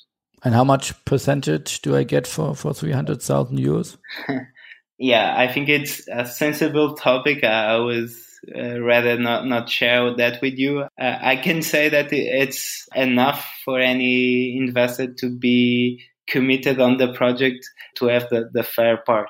And 0.43 0.53
how 0.53 0.63
much 0.63 0.93
percentage 1.05 1.81
do 1.81 1.95
I 1.95 2.03
get 2.03 2.27
for, 2.27 2.55
for 2.55 2.73
300,000 2.73 3.57
euros? 3.57 3.97
yeah, 4.97 5.33
I 5.35 5.51
think 5.51 5.69
it's 5.69 6.07
a 6.07 6.25
sensible 6.25 6.95
topic. 6.95 7.43
I 7.43 7.77
was 7.77 8.25
uh, 8.55 8.79
rather 8.79 9.17
not, 9.17 9.45
not 9.47 9.69
share 9.69 10.15
that 10.17 10.41
with 10.41 10.55
you. 10.57 10.81
Uh, 10.81 10.87
I 10.99 11.37
can 11.37 11.61
say 11.61 11.89
that 11.89 12.13
it's 12.13 12.87
enough 12.95 13.49
for 13.63 13.79
any 13.79 14.57
investor 14.57 15.13
to 15.13 15.29
be 15.29 16.03
committed 16.27 16.79
on 16.79 16.97
the 16.97 17.13
project 17.13 17.67
to 17.95 18.07
have 18.07 18.29
the, 18.29 18.49
the 18.51 18.63
fair 18.63 18.97
part. 18.97 19.29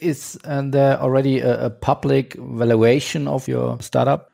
Is 0.00 0.38
and 0.44 0.74
there 0.74 1.00
already 1.00 1.40
a, 1.40 1.66
a 1.66 1.70
public 1.70 2.34
valuation 2.34 3.26
of 3.28 3.48
your 3.48 3.80
startup? 3.80 4.30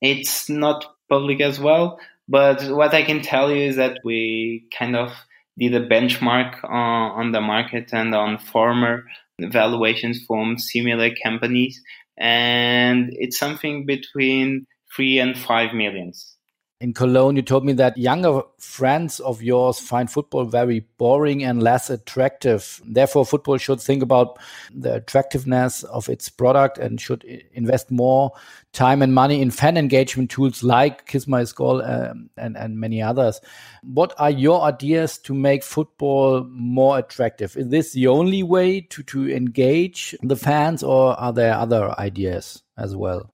It's 0.00 0.48
not 0.48 0.84
public 1.08 1.40
as 1.40 1.60
well, 1.60 1.98
but 2.28 2.62
what 2.70 2.94
I 2.94 3.02
can 3.02 3.20
tell 3.20 3.50
you 3.50 3.64
is 3.64 3.76
that 3.76 3.98
we 4.04 4.66
kind 4.76 4.96
of 4.96 5.12
did 5.58 5.74
a 5.74 5.88
benchmark 5.88 6.62
on, 6.64 7.10
on 7.12 7.32
the 7.32 7.40
market 7.40 7.90
and 7.92 8.14
on 8.14 8.38
former 8.38 9.04
valuations 9.40 10.24
from 10.26 10.58
similar 10.58 11.10
companies, 11.22 11.80
and 12.16 13.10
it's 13.12 13.38
something 13.38 13.86
between 13.86 14.66
three 14.94 15.18
and 15.18 15.36
five 15.36 15.74
millions. 15.74 16.33
In 16.84 16.92
Cologne, 16.92 17.36
you 17.36 17.40
told 17.40 17.64
me 17.64 17.72
that 17.72 17.96
younger 17.96 18.42
friends 18.58 19.18
of 19.18 19.42
yours 19.42 19.78
find 19.78 20.10
football 20.10 20.44
very 20.44 20.80
boring 20.98 21.42
and 21.42 21.62
less 21.62 21.88
attractive. 21.88 22.82
Therefore, 22.84 23.24
football 23.24 23.56
should 23.56 23.80
think 23.80 24.02
about 24.02 24.38
the 24.70 24.96
attractiveness 24.96 25.84
of 25.84 26.10
its 26.10 26.28
product 26.28 26.76
and 26.76 27.00
should 27.00 27.24
invest 27.54 27.90
more 27.90 28.32
time 28.74 29.00
and 29.00 29.14
money 29.14 29.40
in 29.40 29.50
fan 29.50 29.78
engagement 29.78 30.30
tools 30.30 30.62
like 30.62 31.06
Kiss 31.06 31.26
My 31.26 31.44
Score 31.44 31.82
um, 31.82 32.28
and, 32.36 32.54
and 32.54 32.78
many 32.78 33.00
others. 33.00 33.40
What 33.82 34.12
are 34.18 34.30
your 34.30 34.60
ideas 34.60 35.16
to 35.20 35.32
make 35.32 35.64
football 35.64 36.44
more 36.50 36.98
attractive? 36.98 37.56
Is 37.56 37.70
this 37.70 37.92
the 37.92 38.08
only 38.08 38.42
way 38.42 38.82
to, 38.82 39.02
to 39.04 39.34
engage 39.34 40.14
the 40.22 40.36
fans, 40.36 40.82
or 40.82 41.18
are 41.18 41.32
there 41.32 41.54
other 41.54 41.98
ideas 41.98 42.62
as 42.76 42.94
well? 42.94 43.33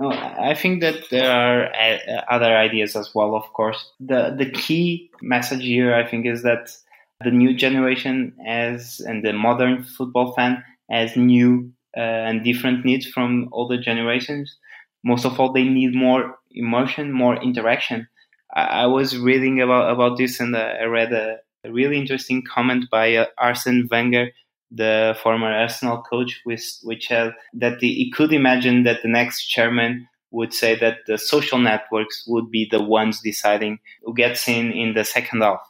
No, 0.00 0.10
I 0.12 0.54
think 0.54 0.80
that 0.80 1.10
there 1.10 1.30
are 1.30 1.66
uh, 1.74 2.22
other 2.30 2.56
ideas 2.56 2.96
as 2.96 3.14
well. 3.14 3.36
Of 3.36 3.52
course, 3.52 3.92
the 4.00 4.34
the 4.36 4.50
key 4.50 5.10
message 5.20 5.62
here, 5.62 5.94
I 5.94 6.06
think, 6.08 6.24
is 6.24 6.42
that 6.42 6.74
the 7.22 7.30
new 7.30 7.54
generation 7.54 8.34
as 8.46 9.00
and 9.00 9.22
the 9.22 9.34
modern 9.34 9.84
football 9.84 10.32
fan 10.32 10.64
has 10.90 11.16
new 11.16 11.70
uh, 11.94 12.00
and 12.00 12.42
different 12.42 12.82
needs 12.86 13.06
from 13.06 13.50
older 13.52 13.78
generations. 13.78 14.56
Most 15.04 15.26
of 15.26 15.38
all, 15.38 15.52
they 15.52 15.64
need 15.64 15.94
more 15.94 16.38
emotion, 16.50 17.12
more 17.12 17.36
interaction. 17.36 18.08
I, 18.54 18.62
I 18.84 18.86
was 18.86 19.18
reading 19.18 19.60
about 19.60 19.92
about 19.92 20.16
this, 20.16 20.40
and 20.40 20.56
uh, 20.56 20.80
I 20.80 20.84
read 20.84 21.12
a, 21.12 21.36
a, 21.62 21.70
really 21.70 21.98
interesting 21.98 22.42
comment 22.42 22.86
by 22.90 23.16
uh, 23.16 23.26
Arsene 23.36 23.86
Wenger 23.90 24.30
the 24.70 25.16
former 25.22 25.52
Arsenal 25.52 26.02
coach, 26.02 26.40
which, 26.44 26.62
which 26.82 27.06
had, 27.08 27.32
that 27.54 27.80
the, 27.80 27.88
he 27.88 28.10
could 28.10 28.32
imagine 28.32 28.84
that 28.84 29.02
the 29.02 29.08
next 29.08 29.46
chairman 29.46 30.08
would 30.30 30.54
say 30.54 30.78
that 30.78 30.98
the 31.06 31.18
social 31.18 31.58
networks 31.58 32.24
would 32.26 32.50
be 32.50 32.68
the 32.70 32.82
ones 32.82 33.20
deciding 33.20 33.78
who 34.04 34.14
gets 34.14 34.48
in 34.48 34.70
in 34.70 34.94
the 34.94 35.04
second 35.04 35.42
half. 35.42 35.60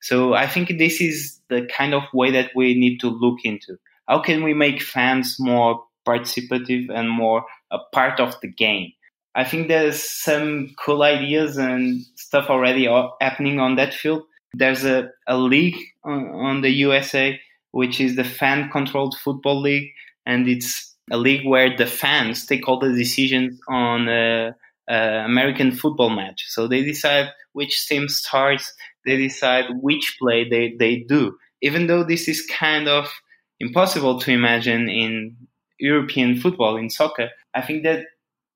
So 0.00 0.34
I 0.34 0.46
think 0.46 0.78
this 0.78 1.00
is 1.00 1.40
the 1.48 1.66
kind 1.66 1.94
of 1.94 2.02
way 2.12 2.30
that 2.32 2.50
we 2.54 2.74
need 2.74 2.98
to 2.98 3.08
look 3.08 3.38
into. 3.44 3.76
How 4.08 4.20
can 4.20 4.42
we 4.42 4.54
make 4.54 4.82
fans 4.82 5.36
more 5.38 5.84
participative 6.06 6.90
and 6.90 7.08
more 7.08 7.44
a 7.70 7.78
part 7.92 8.20
of 8.20 8.40
the 8.40 8.48
game? 8.48 8.92
I 9.34 9.44
think 9.44 9.68
there's 9.68 10.02
some 10.02 10.74
cool 10.78 11.02
ideas 11.02 11.56
and 11.56 12.02
stuff 12.16 12.50
already 12.50 12.88
happening 13.20 13.60
on 13.60 13.76
that 13.76 13.94
field. 13.94 14.24
There's 14.54 14.84
a, 14.84 15.10
a 15.28 15.38
league 15.38 15.78
on, 16.02 16.28
on 16.30 16.60
the 16.62 16.70
USA 16.70 17.38
which 17.72 18.00
is 18.00 18.16
the 18.16 18.24
fan 18.24 18.70
controlled 18.70 19.16
football 19.18 19.60
league. 19.60 19.90
And 20.26 20.48
it's 20.48 20.94
a 21.10 21.16
league 21.16 21.46
where 21.46 21.76
the 21.76 21.86
fans 21.86 22.46
take 22.46 22.68
all 22.68 22.78
the 22.78 22.92
decisions 22.92 23.60
on 23.68 24.08
a, 24.08 24.54
a 24.88 25.24
American 25.24 25.72
football 25.72 26.10
match. 26.10 26.44
So 26.48 26.66
they 26.66 26.82
decide 26.82 27.30
which 27.52 27.86
team 27.88 28.08
starts, 28.08 28.72
they 29.06 29.16
decide 29.16 29.66
which 29.80 30.16
play 30.20 30.48
they, 30.48 30.74
they 30.78 31.04
do. 31.08 31.36
Even 31.62 31.86
though 31.86 32.04
this 32.04 32.28
is 32.28 32.46
kind 32.46 32.88
of 32.88 33.08
impossible 33.58 34.20
to 34.20 34.30
imagine 34.30 34.88
in 34.88 35.36
European 35.78 36.40
football, 36.40 36.76
in 36.76 36.90
soccer, 36.90 37.30
I 37.54 37.62
think 37.62 37.82
that 37.84 38.06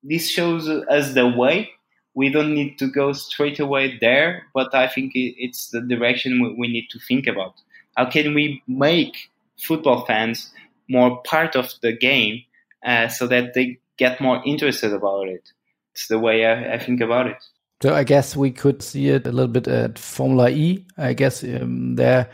this 0.03 0.29
shows 0.29 0.69
us 0.69 1.13
the 1.13 1.27
way. 1.27 1.71
We 2.13 2.29
don't 2.29 2.53
need 2.53 2.79
to 2.79 2.87
go 2.87 3.11
straight 3.11 3.59
away 3.59 3.97
there, 3.99 4.43
but 4.53 4.73
I 4.73 4.87
think 4.87 5.11
it's 5.13 5.69
the 5.69 5.81
direction 5.81 6.55
we 6.57 6.67
need 6.67 6.87
to 6.91 6.99
think 6.99 7.27
about. 7.27 7.55
How 7.95 8.09
can 8.09 8.33
we 8.33 8.61
make 8.67 9.31
football 9.57 10.05
fans 10.05 10.51
more 10.89 11.21
part 11.23 11.55
of 11.55 11.73
the 11.81 11.93
game 11.93 12.43
uh, 12.85 13.07
so 13.07 13.27
that 13.27 13.53
they 13.53 13.79
get 13.97 14.21
more 14.21 14.41
interested 14.45 14.93
about 14.93 15.27
it? 15.27 15.51
It's 15.93 16.07
the 16.07 16.19
way 16.19 16.45
I, 16.45 16.73
I, 16.73 16.79
think 16.79 16.99
about 16.99 17.27
it. 17.27 17.37
So 17.81 17.93
I 17.93 18.03
guess 18.03 18.35
we 18.35 18.51
could 18.51 18.81
see 18.81 19.07
it 19.07 19.25
a 19.25 19.31
little 19.31 19.51
bit 19.51 19.67
at 19.67 19.97
Formula 19.97 20.49
E. 20.49 20.85
I 20.97 21.13
guess 21.13 21.43
um, 21.43 21.95
there 21.95 22.29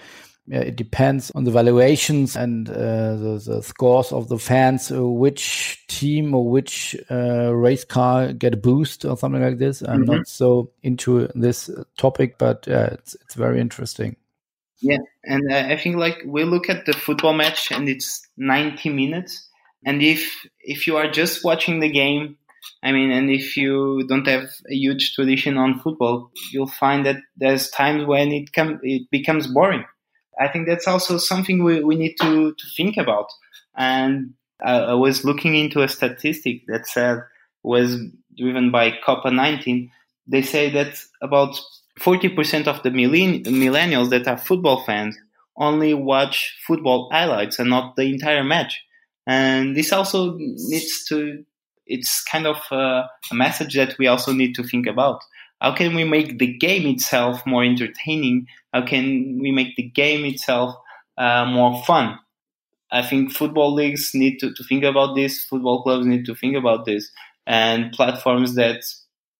it 0.47 0.75
depends 0.75 1.31
on 1.35 1.43
the 1.43 1.51
valuations 1.51 2.35
and 2.35 2.67
uh, 2.67 3.15
the, 3.15 3.41
the, 3.45 3.61
scores 3.61 4.11
of 4.11 4.27
the 4.27 4.39
fans. 4.39 4.91
Uh, 4.91 5.07
which 5.07 5.85
team 5.87 6.33
or 6.33 6.49
which 6.49 6.95
uh, 7.09 7.53
race 7.53 7.85
car 7.85 8.33
get 8.33 8.55
a 8.55 8.57
boost 8.57 9.05
or 9.05 9.15
something 9.15 9.41
like 9.41 9.59
this? 9.59 9.81
I'm 9.81 10.01
mm 10.01 10.09
-hmm. 10.09 10.17
not 10.17 10.27
so 10.27 10.71
into 10.81 11.27
this 11.41 11.69
topic, 11.97 12.37
but 12.37 12.67
it's 12.67 13.15
it's 13.15 13.35
very 13.35 13.59
interesting. 13.59 14.15
Yeah, 14.81 14.97
and 15.23 15.51
uh, 15.51 15.57
I 15.69 15.77
think 15.77 15.97
like 15.97 16.17
we 16.25 16.43
look 16.43 16.69
at 16.69 16.85
the 16.85 16.93
football 16.93 17.33
match 17.33 17.71
and 17.71 17.87
it's 17.87 18.21
90 18.37 18.89
minutes, 18.89 19.47
and 19.85 20.01
if 20.01 20.45
if 20.61 20.87
you 20.87 20.97
are 20.97 21.09
just 21.09 21.43
watching 21.43 21.79
the 21.79 21.89
game, 21.89 22.37
I 22.81 22.91
mean, 22.91 23.11
and 23.11 23.29
if 23.29 23.55
you 23.57 24.05
don't 24.07 24.25
have 24.27 24.45
a 24.69 24.73
huge 24.73 25.13
tradition 25.13 25.57
on 25.57 25.79
football, 25.79 26.31
you'll 26.51 26.67
find 26.67 27.05
that 27.05 27.17
there's 27.37 27.69
times 27.69 28.05
when 28.05 28.31
it 28.31 28.53
com- 28.53 28.79
it 28.81 29.09
becomes 29.11 29.45
boring. 29.47 29.85
I 30.39 30.47
think 30.47 30.67
that's 30.67 30.87
also 30.87 31.17
something 31.17 31.63
we, 31.63 31.83
we 31.83 31.95
need 31.95 32.15
to, 32.21 32.53
to 32.53 32.67
think 32.75 32.97
about. 32.97 33.27
And 33.77 34.33
I 34.63 34.93
was 34.95 35.25
looking 35.25 35.55
into 35.55 35.83
a 35.83 35.87
statistic 35.87 36.63
that 36.67 36.87
said 36.87 37.19
was 37.63 37.97
driven 38.37 38.71
by 38.71 38.91
Copa90. 39.05 39.91
They 40.27 40.41
say 40.41 40.69
that 40.71 40.99
about 41.21 41.59
40% 41.99 42.67
of 42.67 42.83
the 42.83 42.89
millennials 42.89 44.09
that 44.09 44.27
are 44.27 44.37
football 44.37 44.83
fans 44.85 45.17
only 45.57 45.93
watch 45.93 46.57
football 46.65 47.09
highlights 47.11 47.59
and 47.59 47.69
not 47.69 47.95
the 47.95 48.03
entire 48.03 48.43
match. 48.43 48.81
And 49.27 49.75
this 49.75 49.91
also 49.91 50.35
needs 50.37 51.05
to, 51.05 51.43
it's 51.85 52.23
kind 52.23 52.47
of 52.47 52.57
a, 52.71 53.05
a 53.31 53.33
message 53.33 53.75
that 53.75 53.97
we 53.99 54.07
also 54.07 54.33
need 54.33 54.55
to 54.55 54.63
think 54.63 54.87
about. 54.87 55.21
How 55.59 55.75
can 55.75 55.95
we 55.95 56.03
make 56.03 56.39
the 56.39 56.57
game 56.57 56.87
itself 56.87 57.45
more 57.45 57.63
entertaining? 57.63 58.47
How 58.73 58.83
can 58.85 59.39
we 59.39 59.51
make 59.51 59.75
the 59.75 59.89
game 59.89 60.25
itself 60.25 60.75
uh, 61.17 61.45
more 61.45 61.83
fun? 61.83 62.17
I 62.91 63.03
think 63.03 63.31
football 63.31 63.73
leagues 63.73 64.11
need 64.13 64.39
to, 64.39 64.53
to 64.53 64.63
think 64.63 64.83
about 64.83 65.15
this. 65.15 65.43
Football 65.45 65.83
clubs 65.83 66.05
need 66.05 66.25
to 66.25 66.35
think 66.35 66.55
about 66.57 66.85
this. 66.85 67.11
And 67.45 67.91
platforms 67.91 68.55
that 68.55 68.81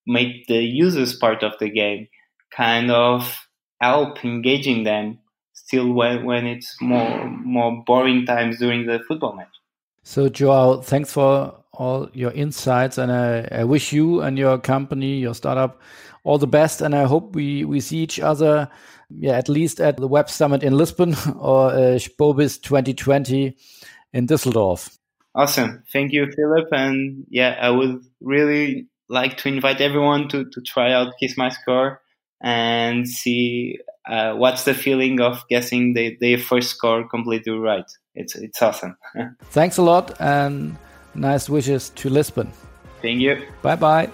make 0.05 0.47
the 0.47 0.61
users 0.61 1.15
part 1.15 1.43
of 1.43 1.53
the 1.59 1.69
game 1.69 2.07
kind 2.55 2.91
of 2.91 3.47
help 3.79 4.23
engaging 4.23 4.83
them 4.83 5.19
still 5.53 5.91
when, 5.93 6.25
when 6.25 6.45
it's 6.45 6.79
more 6.81 7.29
more 7.29 7.83
boring 7.85 8.25
times 8.25 8.59
during 8.59 8.85
the 8.85 8.99
football 9.07 9.33
match. 9.33 9.47
So 10.03 10.29
Joao, 10.29 10.81
thanks 10.81 11.13
for 11.13 11.55
all 11.73 12.09
your 12.13 12.31
insights 12.31 12.97
and 12.97 13.11
I, 13.11 13.47
I 13.51 13.63
wish 13.63 13.93
you 13.93 14.21
and 14.21 14.37
your 14.37 14.57
company, 14.57 15.17
your 15.17 15.33
startup, 15.33 15.81
all 16.23 16.37
the 16.37 16.47
best 16.47 16.81
and 16.81 16.93
I 16.95 17.03
hope 17.03 17.35
we, 17.35 17.63
we 17.65 17.79
see 17.79 17.97
each 17.97 18.19
other 18.19 18.69
yeah, 19.19 19.37
at 19.37 19.49
least 19.49 19.79
at 19.79 19.97
the 19.97 20.07
Web 20.07 20.29
Summit 20.29 20.63
in 20.63 20.77
Lisbon 20.77 21.15
or 21.39 21.71
uh, 21.71 21.97
Spobis 21.99 22.61
2020 22.61 23.55
in 24.13 24.27
Düsseldorf. 24.27 24.97
Awesome. 25.33 25.83
Thank 25.91 26.11
you, 26.11 26.31
Philip. 26.35 26.67
And 26.71 27.25
yeah, 27.29 27.57
I 27.61 27.69
would 27.69 28.03
really 28.19 28.87
like 29.09 29.37
to 29.37 29.49
invite 29.49 29.81
everyone 29.81 30.27
to, 30.29 30.45
to 30.49 30.61
try 30.61 30.91
out 30.91 31.13
Kiss 31.19 31.37
My 31.37 31.49
Score 31.49 32.01
and 32.41 33.07
see 33.07 33.79
uh, 34.07 34.33
what's 34.33 34.63
the 34.63 34.73
feeling 34.73 35.21
of 35.21 35.43
guessing 35.49 35.93
the, 35.93 36.17
their 36.19 36.37
first 36.37 36.69
score 36.69 37.07
completely 37.07 37.53
right. 37.53 37.85
It's 38.15 38.35
it's 38.35 38.61
awesome. 38.61 38.97
Thanks 39.51 39.77
a 39.77 39.83
lot 39.83 40.19
and 40.19 40.77
nice 41.15 41.49
wishes 41.49 41.89
to 41.89 42.09
Lisbon. 42.09 42.51
Thank 43.01 43.21
you. 43.21 43.47
Bye 43.61 43.75
bye. 43.75 44.09